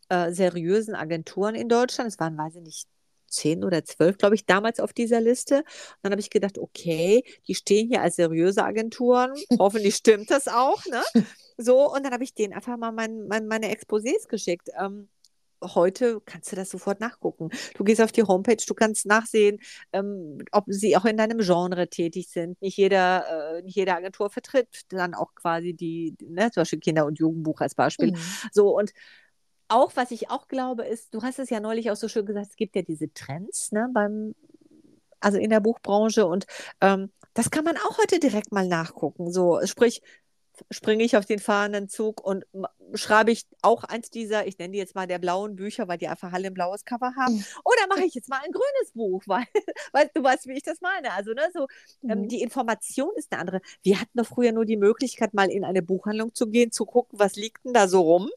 äh, 0.09 0.33
seriösen 0.33 0.95
Agenturen 0.95 1.55
in 1.55 1.69
Deutschland. 1.69 2.09
Es 2.09 2.19
waren, 2.19 2.37
weiß 2.39 2.57
ich 2.57 2.63
nicht, 2.63 2.87
zehn 3.29 3.65
oder 3.65 3.85
zwölf, 3.85 4.19
glaube 4.19 4.35
ich, 4.35 4.47
damals 4.47 4.81
auf 4.81 4.93
dieser 4.93 5.21
Liste. 5.21 5.59
Und 5.59 5.65
dann 6.03 6.13
habe 6.13 6.21
ich 6.21 6.31
gedacht, 6.31 6.59
okay, 6.59 7.25
die 7.49 7.55
stehen 7.55 7.89
hier 7.89 8.03
als 8.03 8.17
seriöse 8.17 8.65
Agenturen. 8.65 9.35
Hoffentlich 9.59 9.97
stimmt 9.97 10.31
das 10.31 10.49
auch. 10.49 10.85
Ne? 10.87 11.03
So, 11.59 11.93
und 11.93 12.05
dann 12.05 12.13
habe 12.13 12.25
ich 12.25 12.35
denen 12.35 12.53
einfach 12.53 12.77
mal 12.77 12.93
mein, 12.93 13.27
mein, 13.27 13.47
meine 13.47 13.75
Exposés 13.75 14.29
geschickt. 14.29 14.69
Ähm, 14.79 15.09
heute 15.63 16.21
kannst 16.25 16.53
du 16.53 16.57
das 16.57 16.71
sofort 16.71 17.01
nachgucken. 17.01 17.51
Du 17.75 17.85
gehst 17.85 18.01
auf 18.01 18.13
die 18.13 18.23
Homepage, 18.23 18.57
du 18.67 18.75
kannst 18.75 19.07
nachsehen, 19.07 19.59
ähm, 19.93 20.39
ob 20.53 20.65
sie 20.69 20.97
auch 20.97 21.05
in 21.05 21.17
deinem 21.17 21.39
Genre 21.39 21.89
tätig 21.89 22.29
sind. 22.29 22.61
Nicht, 22.61 22.77
jeder, 22.77 23.57
äh, 23.59 23.63
nicht 23.63 23.77
jede 23.77 23.95
Agentur 23.95 24.31
vertritt 24.31 24.83
dann 24.89 25.15
auch 25.15 25.35
quasi 25.35 25.75
die, 25.75 26.17
ne, 26.23 26.51
zum 26.51 26.63
Beispiel 26.63 26.81
Kinder- 26.81 27.07
und 27.07 27.19
Jugendbuch 27.19 27.61
als 27.61 27.75
Beispiel. 27.75 28.13
Mhm. 28.13 28.19
So 28.53 28.77
und 28.77 28.93
auch, 29.69 29.93
was 29.97 30.11
ich 30.11 30.31
auch 30.31 30.49
glaube, 30.49 30.85
ist, 30.85 31.13
du 31.13 31.23
hast 31.23 31.39
es 31.39 31.51
ja 31.51 31.61
neulich 31.61 31.91
auch 31.91 31.97
so 31.97 32.09
schön 32.09 32.27
gesagt, 32.27 32.49
es 32.51 32.57
gibt 32.57 32.77
ja 32.77 32.83
diese 32.83 33.13
Trends, 33.13 33.73
ne, 33.73 33.89
beim, 33.93 34.35
also 35.21 35.39
in 35.39 35.51
der 35.51 35.61
Buchbranche 35.61 36.27
und 36.27 36.47
ähm, 36.81 37.11
das 37.35 37.51
kann 37.51 37.65
man 37.65 37.77
auch 37.77 37.99
heute 37.99 38.19
direkt 38.19 38.53
mal 38.53 38.67
nachgucken. 38.67 39.31
So, 39.31 39.61
sprich, 39.65 40.01
springe 40.71 41.05
ich 41.05 41.17
auf 41.17 41.27
den 41.27 41.39
fahrenden 41.39 41.89
Zug 41.89 42.25
und 42.25 42.45
schreibe 42.95 43.31
ich 43.31 43.47
auch 43.63 43.85
eins 43.85 44.11
dieser, 44.11 44.47
ich 44.47 44.59
nenne 44.59 44.73
die 44.73 44.79
jetzt 44.79 44.95
mal 44.95 45.07
der 45.07 45.19
blauen 45.19 45.57
Bücher, 45.57 45.89
weil 45.89 45.99
die 45.99 46.09
einfach 46.09 46.33
alle 46.33 46.49
ein 46.49 46.55
blaues 46.55 46.85
Cover 46.85 47.15
haben. 47.17 47.45
Oder 47.65 47.87
mache 47.89 48.05
ich 48.05 48.15
jetzt 48.15 48.29
mal 48.29 48.41
ein 48.45 48.53
grünes 48.53 48.93
Buch, 48.93 49.23
weil, 49.27 49.45
weil 49.93 50.11
du 50.15 50.23
weißt, 50.23 50.47
wie 50.47 50.55
ich 50.55 50.63
das 50.63 50.81
meine. 50.81 51.13
Also, 51.13 51.33
ne, 51.33 51.49
so, 51.53 51.67
ähm, 52.09 52.23
mhm. 52.23 52.29
die 52.29 52.43
Information 52.43 53.11
ist 53.17 53.33
eine 53.33 53.41
andere. 53.41 53.61
Wir 53.83 54.01
hatten 54.01 54.17
doch 54.17 54.27
früher 54.27 54.53
nur 54.53 54.65
die 54.65 54.77
Möglichkeit, 54.77 55.35
mal 55.35 55.51
in 55.51 55.65
eine 55.65 55.83
Buchhandlung 55.83 56.35
zu 56.35 56.49
gehen, 56.49 56.73
zu 56.73 56.87
gucken, 56.87 57.19
was 57.19 57.37
liegt 57.37 57.65
denn 57.65 57.73
da 57.73 57.89
so 57.89 58.01
rum 58.01 58.31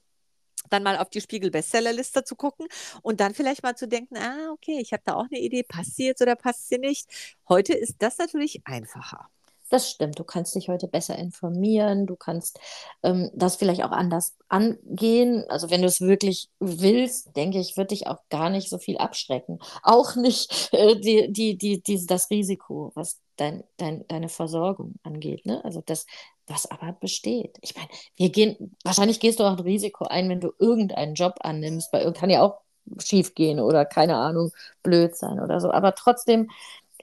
dann 0.69 0.84
mal 0.84 0.97
auf 0.97 1.10
die 1.10 1.21
Spiegel-Bestsellerliste 1.21 2.23
zu 2.23 2.36
gucken 2.36 2.67
und 3.01 3.19
dann 3.19 3.34
vielleicht 3.34 3.63
mal 3.63 3.75
zu 3.75 3.88
denken, 3.88 4.17
ah, 4.17 4.51
okay, 4.51 4.79
ich 4.79 4.93
habe 4.93 5.03
da 5.05 5.15
auch 5.15 5.25
eine 5.32 5.39
Idee, 5.39 5.63
passt 5.63 5.95
sie 5.95 6.05
jetzt 6.05 6.21
oder 6.21 6.36
passt 6.36 6.69
sie 6.69 6.77
nicht. 6.77 7.10
Heute 7.47 7.73
ist 7.73 7.95
das 7.99 8.17
natürlich 8.17 8.62
einfacher. 8.65 9.29
Das 9.69 9.89
stimmt. 9.89 10.17
Du 10.17 10.23
kannst 10.23 10.55
dich 10.55 10.67
heute 10.67 10.88
besser 10.88 11.15
informieren. 11.17 12.08
Du 12.08 12.15
kannst 12.15 12.60
ähm, 13.03 13.29
das 13.36 13.55
vielleicht 13.55 13.84
auch 13.84 13.91
anders 13.91 14.36
angehen. 14.47 15.45
Also 15.49 15.69
wenn 15.69 15.82
du 15.82 15.88
es 15.88 16.01
wirklich 16.01 16.49
willst, 16.60 17.36
denke 17.36 17.60
ich, 17.60 17.77
wird 17.77 17.91
dich 17.91 18.08
auch 18.08 18.17
gar 18.29 18.49
nicht 18.49 18.69
so 18.69 18.79
viel 18.79 18.97
abschrecken. 18.97 19.60
Auch 19.84 20.15
nicht 20.15 20.69
äh, 20.73 20.99
die, 20.99 21.32
die, 21.32 21.58
die, 21.58 21.82
die, 21.82 22.05
das 22.05 22.29
Risiko, 22.32 22.91
was 22.95 23.19
dein, 23.36 23.63
dein, 23.77 24.08
deine 24.08 24.29
Versorgung 24.29 24.95
angeht. 25.03 25.45
Ne? 25.45 25.63
Also 25.63 25.82
das, 25.86 26.08
das 26.47 26.69
aber 26.69 26.93
besteht. 26.93 27.58
Ich 27.62 27.75
meine, 27.75 27.89
wir 28.15 28.29
gehen, 28.29 28.75
wahrscheinlich 28.84 29.19
gehst 29.19 29.39
du 29.39 29.43
auch 29.43 29.58
ein 29.58 29.60
Risiko 29.60 30.05
ein, 30.05 30.29
wenn 30.29 30.41
du 30.41 30.51
irgendeinen 30.58 31.13
Job 31.13 31.36
annimmst. 31.41 31.91
Bei 31.91 32.10
kann 32.12 32.32
ja 32.32 32.41
auch 32.41 32.60
schief 32.97 33.36
gehen 33.36 33.60
oder 33.60 33.86
keine 33.86 34.15
Ahnung, 34.15 34.51
blöd 34.84 35.15
sein 35.15 35.39
oder 35.39 35.60
so. 35.62 35.71
Aber 35.71 35.93
trotzdem 35.93 36.49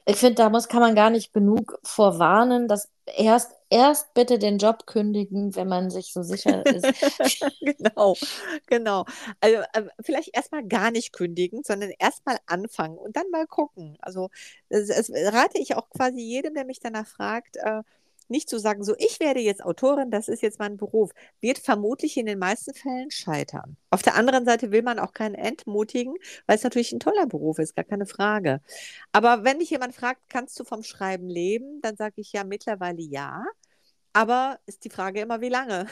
ich 0.08 0.16
finde, 0.16 0.36
da 0.36 0.48
muss, 0.50 0.68
kann 0.68 0.80
man 0.80 0.94
gar 0.94 1.10
nicht 1.10 1.32
genug 1.32 1.78
vorwarnen, 1.82 2.68
dass 2.68 2.88
erst, 3.06 3.52
erst 3.70 4.14
bitte 4.14 4.38
den 4.38 4.58
Job 4.58 4.86
kündigen, 4.86 5.56
wenn 5.56 5.66
man 5.66 5.90
sich 5.90 6.12
so 6.12 6.22
sicher 6.22 6.64
ist. 6.66 6.86
genau, 7.60 8.14
genau. 8.66 9.04
Also 9.40 9.56
äh, 9.72 9.82
vielleicht 10.00 10.34
erstmal 10.34 10.64
gar 10.64 10.92
nicht 10.92 11.12
kündigen, 11.12 11.62
sondern 11.64 11.90
erstmal 11.98 12.38
anfangen 12.46 12.98
und 12.98 13.16
dann 13.16 13.28
mal 13.30 13.48
gucken. 13.48 13.98
Also 14.00 14.30
das, 14.68 14.86
das, 14.86 15.10
rate 15.10 15.58
ich 15.58 15.74
auch 15.74 15.90
quasi 15.90 16.20
jedem, 16.20 16.54
der 16.54 16.64
mich 16.64 16.78
danach 16.78 17.08
fragt, 17.08 17.56
äh, 17.56 17.82
nicht 18.28 18.48
zu 18.48 18.58
sagen, 18.58 18.84
so 18.84 18.94
ich 18.98 19.20
werde 19.20 19.40
jetzt 19.40 19.64
Autorin, 19.64 20.10
das 20.10 20.28
ist 20.28 20.42
jetzt 20.42 20.58
mein 20.58 20.76
Beruf, 20.76 21.10
wird 21.40 21.58
vermutlich 21.58 22.16
in 22.16 22.26
den 22.26 22.38
meisten 22.38 22.74
Fällen 22.74 23.10
scheitern. 23.10 23.76
Auf 23.90 24.02
der 24.02 24.14
anderen 24.14 24.44
Seite 24.44 24.70
will 24.72 24.82
man 24.82 24.98
auch 24.98 25.12
keinen 25.12 25.34
entmutigen, 25.34 26.14
weil 26.46 26.56
es 26.56 26.64
natürlich 26.64 26.92
ein 26.92 27.00
toller 27.00 27.26
Beruf 27.26 27.58
ist, 27.58 27.76
gar 27.76 27.84
keine 27.84 28.06
Frage. 28.06 28.60
Aber 29.12 29.44
wenn 29.44 29.58
dich 29.58 29.70
jemand 29.70 29.94
fragt, 29.94 30.20
kannst 30.28 30.58
du 30.60 30.64
vom 30.64 30.82
Schreiben 30.82 31.28
leben, 31.28 31.80
dann 31.82 31.96
sage 31.96 32.14
ich 32.20 32.32
ja 32.32 32.44
mittlerweile 32.44 33.02
ja. 33.02 33.44
Aber 34.12 34.58
ist 34.66 34.84
die 34.84 34.90
Frage 34.90 35.20
immer, 35.20 35.40
wie 35.40 35.48
lange? 35.50 35.86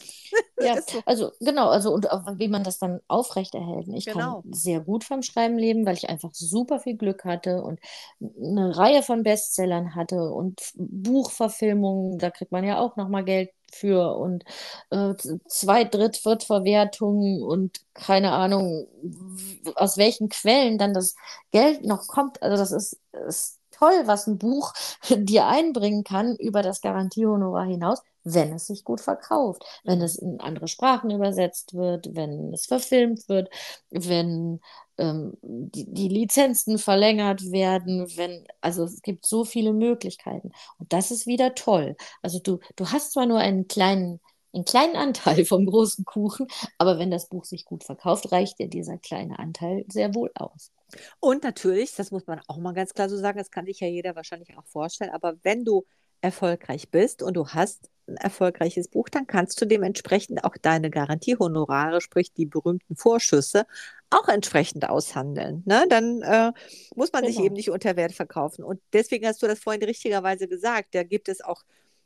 Ja, 0.60 0.76
so. 0.80 1.02
also 1.06 1.30
genau, 1.40 1.68
also 1.68 1.92
und 1.92 2.10
auch, 2.10 2.24
wie 2.38 2.48
man 2.48 2.64
das 2.64 2.78
dann 2.78 3.00
aufrechterhält. 3.06 3.86
Ich 3.94 4.06
Genau. 4.06 4.42
kann 4.42 4.52
sehr 4.52 4.80
gut 4.80 5.04
vom 5.04 5.22
Schreiben 5.22 5.56
leben, 5.56 5.86
weil 5.86 5.94
ich 5.96 6.08
einfach 6.08 6.30
super 6.34 6.80
viel 6.80 6.96
Glück 6.96 7.24
hatte 7.24 7.62
und 7.62 7.78
eine 8.20 8.76
Reihe 8.76 9.02
von 9.04 9.22
Bestsellern 9.22 9.94
hatte 9.94 10.16
und 10.32 10.60
Buchverfilmungen, 10.76 12.18
da 12.18 12.30
kriegt 12.30 12.50
man 12.52 12.64
ja 12.64 12.80
auch 12.80 12.96
nochmal 12.96 13.24
Geld 13.24 13.50
für 13.72 14.16
und 14.16 14.44
äh, 14.90 15.14
Zweit-, 15.48 15.94
Dritt-, 15.94 16.16
Viertverwertungen 16.16 17.42
und 17.42 17.80
keine 17.94 18.32
Ahnung, 18.32 18.88
aus 19.74 19.96
welchen 19.96 20.28
Quellen 20.28 20.78
dann 20.78 20.94
das 20.94 21.14
Geld 21.52 21.84
noch 21.84 22.06
kommt. 22.06 22.42
Also 22.42 22.56
das 22.56 22.72
ist, 22.72 22.98
ist 23.26 23.58
toll, 23.70 24.02
was 24.06 24.26
ein 24.26 24.38
Buch 24.38 24.72
dir 25.10 25.46
einbringen 25.46 26.04
kann 26.04 26.36
über 26.36 26.62
das 26.62 26.80
Garantiehonorar 26.80 27.66
hinaus, 27.66 28.00
wenn 28.34 28.52
es 28.52 28.66
sich 28.66 28.84
gut 28.84 29.00
verkauft, 29.00 29.64
wenn 29.84 30.00
es 30.00 30.16
in 30.16 30.40
andere 30.40 30.68
Sprachen 30.68 31.10
übersetzt 31.10 31.74
wird, 31.74 32.14
wenn 32.14 32.52
es 32.52 32.66
verfilmt 32.66 33.28
wird, 33.28 33.48
wenn 33.90 34.60
ähm, 34.98 35.36
die, 35.42 35.86
die 35.92 36.08
Lizenzen 36.08 36.78
verlängert 36.78 37.50
werden, 37.50 38.06
wenn, 38.16 38.46
also 38.60 38.84
es 38.84 39.02
gibt 39.02 39.26
so 39.26 39.44
viele 39.44 39.72
Möglichkeiten. 39.72 40.52
Und 40.78 40.92
das 40.92 41.10
ist 41.10 41.26
wieder 41.26 41.54
toll. 41.54 41.96
Also 42.22 42.40
du, 42.40 42.58
du 42.76 42.90
hast 42.90 43.12
zwar 43.12 43.26
nur 43.26 43.38
einen 43.38 43.68
kleinen, 43.68 44.20
einen 44.52 44.64
kleinen 44.64 44.96
Anteil 44.96 45.44
vom 45.44 45.66
großen 45.66 46.04
Kuchen, 46.04 46.46
aber 46.78 46.98
wenn 46.98 47.10
das 47.10 47.28
Buch 47.28 47.44
sich 47.44 47.64
gut 47.64 47.84
verkauft, 47.84 48.32
reicht 48.32 48.58
dir 48.58 48.68
dieser 48.68 48.98
kleine 48.98 49.38
Anteil 49.38 49.84
sehr 49.88 50.14
wohl 50.14 50.30
aus. 50.34 50.72
Und 51.20 51.44
natürlich, 51.44 51.94
das 51.94 52.10
muss 52.10 52.26
man 52.26 52.40
auch 52.46 52.56
mal 52.56 52.72
ganz 52.72 52.94
klar 52.94 53.08
so 53.08 53.16
sagen, 53.16 53.38
das 53.38 53.50
kann 53.50 53.66
sich 53.66 53.80
ja 53.80 53.86
jeder 53.88 54.16
wahrscheinlich 54.16 54.56
auch 54.56 54.66
vorstellen, 54.66 55.10
aber 55.10 55.36
wenn 55.42 55.64
du 55.64 55.84
erfolgreich 56.20 56.90
bist 56.90 57.22
und 57.22 57.34
du 57.34 57.46
hast 57.48 57.90
ein 58.08 58.16
erfolgreiches 58.16 58.88
Buch, 58.88 59.08
dann 59.08 59.26
kannst 59.26 59.60
du 59.60 59.66
dementsprechend 59.66 60.44
auch 60.44 60.56
deine 60.60 60.90
Garantiehonorare, 60.90 62.00
sprich 62.00 62.32
die 62.32 62.46
berühmten 62.46 62.96
Vorschüsse, 62.96 63.66
auch 64.10 64.28
entsprechend 64.28 64.88
aushandeln. 64.88 65.62
Ne? 65.66 65.84
Dann 65.88 66.22
äh, 66.22 66.52
muss 66.96 67.12
man 67.12 67.24
sich 67.24 67.34
Genau. 67.36 67.46
eben 67.46 67.54
nicht 67.54 67.70
unter 67.70 67.96
Wert 67.96 68.12
verkaufen. 68.12 68.64
Und 68.64 68.80
deswegen 68.92 69.26
hast 69.26 69.42
du 69.42 69.46
das 69.46 69.58
vorhin 69.58 69.82
richtigerweise 69.82 70.48
gesagt, 70.48 70.94
da 70.94 71.02
gibt 71.02 71.28
es 71.28 71.40
auch 71.42 71.62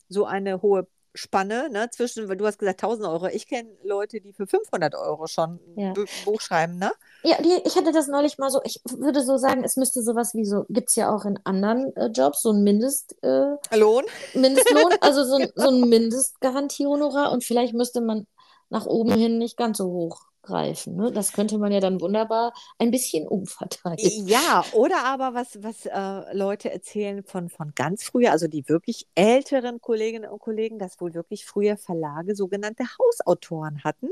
so 0.09 0.27
eine 0.27 0.63
hohe 0.63 0.87
Spanne 1.15 1.69
ne, 1.71 1.91
zwischen, 1.91 2.27
du 2.39 2.47
hast 2.47 2.59
gesagt 2.59 2.83
1000 2.83 3.07
Euro. 3.07 3.27
Ich 3.27 3.47
kenne 3.47 3.69
Leute, 3.85 4.21
die 4.21 4.33
für 4.33 4.47
500 4.47 4.95
Euro 4.95 5.27
schon 5.27 5.61
Ja. 5.77 5.93
Buch 6.25 6.41
schreiben. 6.41 6.79
Ne? 6.79 6.91
Ja, 7.23 7.37
die, 7.43 7.61
ich 7.65 7.77
hatte 7.77 7.93
das 7.93 8.09
neulich 8.09 8.39
mal 8.39 8.51
so, 8.51 8.61
ich 8.65 8.81
würde 8.85 9.23
so 9.23 9.37
sagen, 9.37 9.63
es 9.65 9.77
müsste 9.77 10.03
sowas 10.03 10.35
wie 10.35 10.45
so, 10.45 10.65
gibt 10.71 10.89
es 10.89 10.97
ja 10.97 11.15
auch 11.15 11.25
in 11.25 11.39
anderen 11.45 11.95
äh, 11.97 12.07
Jobs, 12.07 12.43
so 12.43 12.51
ein 12.53 12.63
Mindest, 12.63 13.15
äh, 13.23 13.57
Lohn? 13.77 14.05
Mindestlohn, 14.35 14.93
also 15.01 15.25
so, 15.25 15.37
ein- 15.37 15.53
so 15.55 15.69
ein 15.69 15.81
Mindestgarantiehonorar 15.89 17.33
und 17.33 17.45
vielleicht 17.45 17.75
müsste 17.75 18.01
man 18.01 18.27
nach 18.71 18.87
oben 18.87 19.13
hin 19.13 19.39
nicht 19.39 19.57
ganz 19.57 19.79
so 19.79 19.85
hoch 19.91 20.23
greifen. 20.43 20.97
Ne? 20.97 21.13
Das 21.13 21.33
könnte 21.33 21.59
man 21.59 21.73
ja 21.73 21.81
dann 21.81 22.01
wunderbar 22.01 22.53
ein 22.79 22.91
bisschen 22.91 23.27
umverteilen. 23.27 24.27
Ja, 24.27 24.65
oder 24.73 25.05
aber 25.05 25.35
was, 25.35 25.63
was 25.63 25.87
äh, 25.87 26.37
Leute 26.37 26.71
erzählen 26.73 27.23
von, 27.25 27.49
von 27.49 27.73
ganz 27.75 28.05
früher, 28.05 28.33
also 28.33 28.49
die 28.49 28.69
wirklich 28.69 29.07
älteren 29.15 29.81
Kolleginnen 29.81 30.31
und 30.31 30.41
Kollegen, 30.41 30.79
dass 30.79 31.01
wohl 31.01 31.15
wirklich 31.15 31.47
früher 31.47 31.77
Verlage 31.77 32.35
sogenannte 32.35 32.85
Hausautoren 32.85 33.85
hatten. 33.85 34.09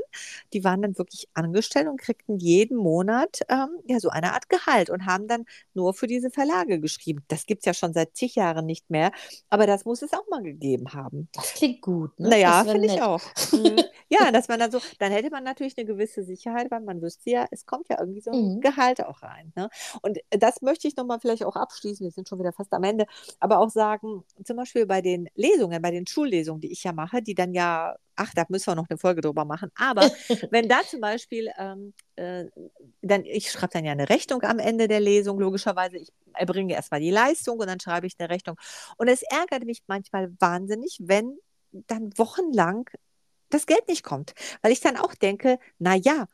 Die 0.53 0.63
waren 0.63 0.81
dann 0.81 0.97
wirklich 0.97 1.27
angestellt 1.33 1.87
und 1.87 1.99
kriegten 1.99 2.37
jeden 2.37 2.77
Monat 2.77 3.39
ähm, 3.49 3.69
ja 3.85 3.99
so 3.99 4.09
eine 4.09 4.33
Art 4.33 4.49
Gehalt 4.49 4.89
und 4.89 5.05
haben 5.05 5.27
dann 5.27 5.45
nur 5.73 5.93
für 5.93 6.07
diese 6.07 6.31
Verlage 6.31 6.79
geschrieben. 6.79 7.23
Das 7.27 7.45
gibt 7.45 7.61
es 7.61 7.65
ja 7.65 7.73
schon 7.73 7.93
seit 7.93 8.15
zig 8.15 8.35
Jahren 8.35 8.65
nicht 8.65 8.89
mehr, 8.89 9.11
aber 9.49 9.67
das 9.67 9.85
muss 9.85 10.01
es 10.01 10.13
auch 10.13 10.27
mal 10.29 10.43
gegeben 10.43 10.93
haben. 10.93 11.29
Das 11.33 11.53
klingt 11.53 11.81
gut. 11.81 12.17
Ne? 12.19 12.29
Naja, 12.29 12.63
finde 12.63 12.87
ich 12.87 13.01
auch. 13.01 13.21
Ja, 14.11 14.31
dass 14.31 14.49
man 14.49 14.59
dann 14.59 14.71
so, 14.71 14.79
dann 14.99 15.11
hätte 15.11 15.29
man 15.29 15.43
natürlich 15.45 15.77
eine 15.77 15.85
gewisse 15.85 16.23
Sicherheit, 16.23 16.69
weil 16.69 16.81
man 16.81 17.01
wüsste 17.01 17.29
ja, 17.29 17.47
es 17.51 17.65
kommt 17.65 17.87
ja 17.89 17.97
irgendwie 17.99 18.21
so 18.21 18.31
ein 18.31 18.55
Mhm. 18.57 18.61
Gehalt 18.61 19.03
auch 19.05 19.21
rein. 19.23 19.53
Ne? 19.55 19.69
Und 20.01 20.19
das 20.31 20.61
möchte 20.61 20.87
ich 20.87 20.97
nochmal 20.97 21.19
vielleicht 21.21 21.45
auch 21.45 21.55
abschließen, 21.55 22.03
wir 22.05 22.11
sind 22.11 22.27
schon 22.27 22.39
wieder 22.39 22.51
fast 22.51 22.73
am 22.73 22.83
Ende, 22.83 23.05
aber 23.39 23.59
auch 23.59 23.69
sagen, 23.69 24.23
zum 24.43 24.57
Beispiel 24.57 24.85
bei 24.85 25.01
den 25.01 25.29
Lesungen, 25.35 25.81
bei 25.81 25.91
den 25.91 26.07
Schullesungen, 26.07 26.61
die 26.61 26.71
ich 26.71 26.83
ja 26.83 26.91
mache, 26.93 27.21
die 27.21 27.35
dann 27.35 27.53
ja, 27.53 27.95
ach, 28.17 28.33
da 28.35 28.45
müssen 28.49 28.67
wir 28.67 28.75
noch 28.75 28.89
eine 28.89 28.97
Folge 28.99 29.21
drüber 29.21 29.45
machen, 29.45 29.71
aber 29.75 30.01
wenn 30.51 30.67
da 30.67 30.81
zum 30.83 30.99
Beispiel, 31.01 31.49
ähm, 31.57 31.93
äh, 32.17 32.45
dann, 33.01 33.23
ich 33.25 33.51
schreibe 33.51 33.73
dann 33.73 33.85
ja 33.85 33.93
eine 33.93 34.09
Rechnung 34.09 34.41
am 34.43 34.59
Ende 34.59 34.87
der 34.89 34.99
Lesung, 34.99 35.39
logischerweise, 35.39 35.97
ich 35.97 36.09
erbringe 36.33 36.73
erstmal 36.73 36.99
die 36.99 37.11
Leistung 37.11 37.59
und 37.59 37.67
dann 37.67 37.79
schreibe 37.79 38.07
ich 38.07 38.15
eine 38.19 38.29
Rechnung. 38.29 38.57
Und 38.97 39.07
es 39.07 39.21
ärgert 39.23 39.65
mich 39.65 39.83
manchmal 39.87 40.31
wahnsinnig, 40.39 40.97
wenn 41.01 41.37
dann 41.71 42.11
wochenlang 42.17 42.89
das 43.53 43.65
Geld 43.65 43.87
nicht 43.87 44.03
kommt. 44.03 44.33
Weil 44.61 44.71
ich 44.71 44.81
dann 44.81 44.97
auch 44.97 45.15
denke, 45.15 45.59
na 45.79 45.95
ja, 45.95 46.27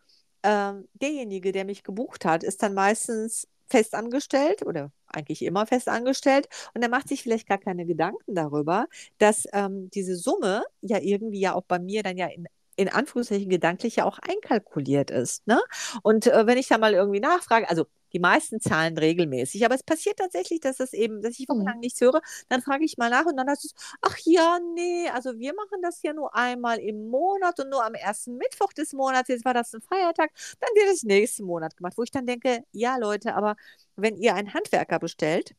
ähm, 0.43 0.87
derjenige, 0.93 1.51
der 1.51 1.65
mich 1.65 1.83
gebucht 1.83 2.25
hat, 2.25 2.43
ist 2.43 2.63
dann 2.63 2.73
meistens 2.73 3.47
festangestellt 3.67 4.65
oder 4.65 4.91
eigentlich 5.07 5.41
immer 5.43 5.65
festangestellt 5.67 6.47
und 6.73 6.81
er 6.81 6.89
macht 6.89 7.09
sich 7.09 7.23
vielleicht 7.23 7.47
gar 7.47 7.57
keine 7.57 7.85
Gedanken 7.85 8.35
darüber, 8.35 8.87
dass 9.17 9.45
ähm, 9.53 9.89
diese 9.89 10.15
Summe 10.15 10.63
ja 10.81 10.99
irgendwie 10.99 11.39
ja 11.41 11.53
auch 11.53 11.63
bei 11.63 11.79
mir 11.79 12.03
dann 12.03 12.17
ja 12.17 12.27
in 12.27 12.47
in 12.77 12.89
Anführungszeichen 12.89 13.49
gedanklich 13.49 13.97
ja 13.97 14.05
auch 14.05 14.19
einkalkuliert 14.19 15.09
ist. 15.11 15.45
Ne? 15.47 15.59
Und 16.03 16.27
äh, 16.27 16.45
wenn 16.45 16.59
ich 16.59 16.67
da 16.67 16.77
mal 16.77 16.93
irgendwie 16.93 17.19
nachfrage, 17.19 17.67
also 17.69 17.87
die 18.13 18.19
meisten 18.19 18.59
zahlen 18.59 18.97
regelmäßig, 18.97 19.65
aber 19.65 19.75
es 19.75 19.83
passiert 19.83 20.17
tatsächlich, 20.17 20.59
dass 20.59 20.77
das 20.77 20.93
eben, 20.93 21.21
dass 21.21 21.39
ich 21.39 21.49
wochenlang 21.49 21.79
nichts 21.79 22.01
höre, 22.01 22.21
dann 22.49 22.61
frage 22.61 22.85
ich 22.85 22.97
mal 22.97 23.09
nach 23.09 23.25
und 23.25 23.37
dann 23.37 23.49
heißt 23.49 23.65
es, 23.65 23.73
ach 24.01 24.17
ja, 24.25 24.59
nee, 24.75 25.09
also 25.09 25.37
wir 25.37 25.53
machen 25.53 25.81
das 25.81 26.01
ja 26.03 26.13
nur 26.13 26.35
einmal 26.35 26.79
im 26.79 27.09
Monat 27.09 27.59
und 27.59 27.69
nur 27.69 27.85
am 27.85 27.93
ersten 27.93 28.37
Mittwoch 28.37 28.73
des 28.73 28.93
Monats, 28.93 29.29
jetzt 29.29 29.45
war 29.45 29.53
das 29.53 29.73
ein 29.73 29.81
Feiertag, 29.81 30.31
dann 30.59 30.69
wird 30.75 30.93
es 30.93 31.03
nächsten 31.03 31.45
Monat 31.45 31.75
gemacht, 31.77 31.93
wo 31.97 32.03
ich 32.03 32.11
dann 32.11 32.25
denke, 32.25 32.63
ja 32.71 32.97
Leute, 32.97 33.35
aber 33.35 33.55
wenn 33.95 34.15
ihr 34.17 34.35
einen 34.35 34.53
Handwerker 34.53 34.99
bestellt, 34.99 35.55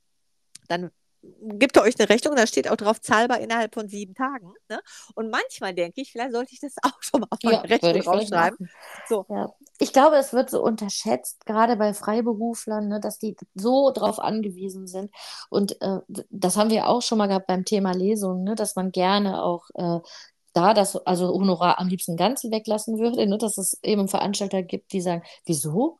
dann 0.68 0.90
gibt 1.22 1.76
er 1.76 1.82
euch 1.82 1.98
eine 1.98 2.08
Rechnung, 2.08 2.36
da 2.36 2.46
steht 2.46 2.70
auch 2.70 2.76
drauf, 2.76 3.00
zahlbar 3.00 3.40
innerhalb 3.40 3.74
von 3.74 3.88
sieben 3.88 4.14
Tagen. 4.14 4.52
Ne? 4.68 4.80
Und 5.14 5.30
manchmal 5.30 5.74
denke 5.74 6.00
ich, 6.00 6.12
vielleicht 6.12 6.32
sollte 6.32 6.52
ich 6.52 6.60
das 6.60 6.74
auch 6.82 7.02
schon 7.02 7.20
mal 7.20 7.28
auf 7.30 7.38
meine 7.42 7.56
Ja, 7.56 7.62
Rechnung 7.62 8.00
draufschreiben. 8.00 8.70
So. 9.08 9.26
Ja. 9.28 9.52
Ich 9.78 9.92
glaube, 9.92 10.16
es 10.16 10.32
wird 10.32 10.50
so 10.50 10.62
unterschätzt, 10.62 11.46
gerade 11.46 11.76
bei 11.76 11.94
Freiberuflern, 11.94 12.88
ne, 12.88 13.00
dass 13.00 13.18
die 13.18 13.36
so 13.54 13.90
drauf 13.92 14.18
angewiesen 14.18 14.86
sind. 14.86 15.10
Und 15.50 15.80
äh, 15.80 15.98
das 16.30 16.56
haben 16.56 16.70
wir 16.70 16.88
auch 16.88 17.02
schon 17.02 17.18
mal 17.18 17.28
gehabt 17.28 17.46
beim 17.46 17.64
Thema 17.64 17.92
Lesungen, 17.92 18.44
ne, 18.44 18.54
dass 18.54 18.76
man 18.76 18.90
gerne 18.90 19.42
auch 19.42 19.68
äh, 19.74 20.00
da 20.52 20.74
das, 20.74 20.96
also 20.96 21.28
Honorar 21.28 21.78
am 21.78 21.88
liebsten 21.88 22.16
ganz 22.16 22.44
weglassen 22.44 22.98
würde, 22.98 23.26
ne, 23.26 23.38
dass 23.38 23.58
es 23.58 23.78
eben 23.82 24.08
Veranstalter 24.08 24.62
gibt, 24.62 24.92
die 24.92 25.00
sagen, 25.00 25.22
wieso? 25.44 25.98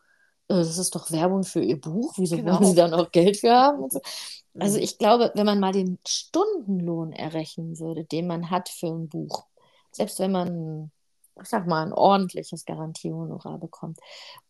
Äh, 0.49 0.55
Das 0.55 0.79
ist 0.79 0.95
doch 0.95 1.11
Werbung 1.11 1.45
für 1.45 1.61
ihr 1.63 1.81
Buch, 1.81 2.15
wieso 2.17 2.37
Genau. 2.37 2.55
wollen 2.55 2.65
sie 2.65 2.75
dann 2.75 2.95
auch 2.95 3.11
Geld 3.11 3.39
für 3.39 3.53
haben? 3.53 3.89
So. 3.91 4.01
Also 4.59 4.79
Mhm. 4.79 4.83
ich 4.83 4.99
glaube, 4.99 5.31
wenn 5.35 5.47
man 5.47 5.61
mal 5.61 5.73
den 5.73 5.99
Stundenlohn 6.07 7.13
errechnen 7.13 7.79
würde, 7.79 8.05
den 8.05 8.27
man 8.27 8.51
hat 8.51 8.69
für 8.69 8.89
ein 8.89 9.09
Buch, 9.09 9.45
selbst 9.93 10.19
wenn 10.19 10.33
man, 10.33 10.91
ich 11.41 11.49
sag 11.49 11.67
mal, 11.67 11.83
ein 11.87 11.93
ordentliches 11.93 12.65
Garantiehonorar 12.65 13.59
bekommt 13.59 13.99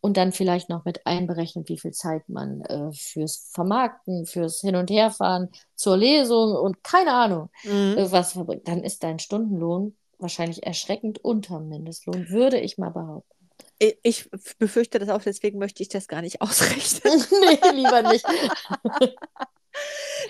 und 0.00 0.16
dann 0.16 0.32
vielleicht 0.32 0.70
noch 0.70 0.84
mit 0.86 1.06
einberechnet, 1.06 1.68
wie 1.68 1.78
viel 1.78 1.92
Zeit 1.92 2.28
man 2.28 2.62
äh, 2.62 2.90
fürs 2.92 3.50
Vermarkten, 3.52 4.24
fürs 4.24 4.60
Hin- 4.60 4.76
und 4.76 4.90
Herfahren, 4.90 5.50
zur 5.74 5.96
Lesung 5.98 6.54
und 6.56 6.82
keine 6.82 7.12
Ahnung, 7.12 7.50
Mhm. 7.64 7.98
äh, 7.98 8.10
was 8.12 8.32
verbringt, 8.32 8.66
dann 8.68 8.82
ist 8.82 9.02
dein 9.02 9.18
Stundenlohn 9.18 9.94
wahrscheinlich 10.18 10.64
erschreckend 10.66 11.22
unterm 11.24 11.68
Mindestlohn, 11.68 12.28
würde 12.30 12.58
ich 12.58 12.78
mal 12.78 12.90
behaupten. 12.90 13.37
Ich- 13.80 14.28
befürchte 14.58 14.98
das 14.98 15.08
auch, 15.08 15.22
deswegen 15.22 15.58
möchte 15.58 15.82
ich 15.82 15.88
das 15.88 16.08
gar 16.08 16.22
nicht 16.22 16.40
ausrechnen. 16.42 17.24
nee, 17.40 17.70
lieber 17.72 18.02
nicht. 18.02 18.24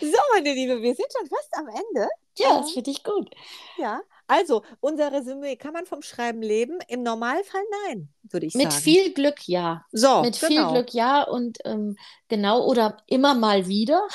So, 0.01 0.19
meine 0.35 0.53
Liebe, 0.53 0.83
wir 0.83 0.95
sind 0.95 1.07
schon 1.17 1.27
fast 1.27 1.49
am 1.57 1.69
Ende. 1.69 2.09
Ja, 2.37 2.59
das 2.59 2.73
finde 2.73 2.91
ich 2.91 3.03
gut. 3.03 3.31
Ja. 3.79 4.03
Also, 4.27 4.63
unser 4.81 5.11
Resümee, 5.11 5.57
kann 5.57 5.73
man 5.73 5.87
vom 5.87 6.03
Schreiben 6.03 6.43
leben? 6.43 6.79
Im 6.89 7.03
Normalfall 7.03 7.63
nein, 7.87 8.11
würde 8.25 8.45
ich 8.45 8.55
Mit 8.55 8.71
sagen. 8.73 8.85
viel 8.85 9.15
Glück 9.15 9.49
ja. 9.49 9.87
so, 9.91 10.21
Mit 10.21 10.37
viel 10.37 10.49
genau. 10.59 10.73
Glück 10.73 10.93
ja 10.93 11.23
und 11.23 11.59
ähm, 11.65 11.97
genau 12.29 12.67
oder 12.67 12.99
immer 13.07 13.33
mal 13.35 13.69
wieder. 13.69 14.07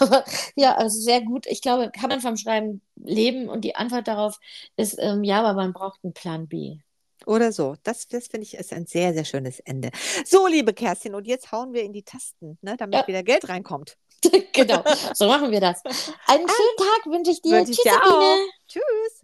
Aber 0.00 0.24
ja, 0.56 0.76
also 0.76 1.00
sehr 1.00 1.22
gut. 1.22 1.46
Ich 1.46 1.62
glaube, 1.62 1.90
kann 1.90 2.10
man 2.10 2.20
vom 2.20 2.36
Schreiben 2.36 2.82
leben 2.96 3.48
und 3.48 3.62
die 3.62 3.76
Antwort 3.76 4.06
darauf 4.08 4.38
ist 4.76 4.96
ähm, 4.98 5.24
ja, 5.24 5.40
aber 5.40 5.54
man 5.54 5.72
braucht 5.72 6.00
einen 6.04 6.12
Plan 6.12 6.46
B. 6.48 6.80
Oder 7.28 7.52
so. 7.52 7.74
Das, 7.82 8.08
das 8.08 8.28
finde 8.28 8.46
ich 8.46 8.54
ist 8.54 8.72
ein 8.72 8.86
sehr, 8.86 9.12
sehr 9.12 9.26
schönes 9.26 9.60
Ende. 9.60 9.90
So, 10.24 10.46
liebe 10.46 10.72
Kerstin, 10.72 11.14
und 11.14 11.26
jetzt 11.26 11.52
hauen 11.52 11.74
wir 11.74 11.82
in 11.82 11.92
die 11.92 12.02
Tasten, 12.02 12.58
ne, 12.62 12.74
damit 12.78 13.00
Ja. 13.00 13.06
wieder 13.06 13.22
Geld 13.22 13.46
reinkommt. 13.50 13.98
genau, 14.54 14.82
so 15.12 15.28
machen 15.28 15.50
wir 15.50 15.60
das. 15.60 15.82
Einen 16.26 16.48
schönen 16.48 16.76
Tag 16.78 17.06
wünsche 17.12 17.30
ich 17.30 17.42
dir. 17.42 17.52
Wünsche 17.52 17.72
ich 17.72 17.78
Tschüss, 17.78 17.92
dir. 17.92 18.36
Tschüss. 18.66 19.17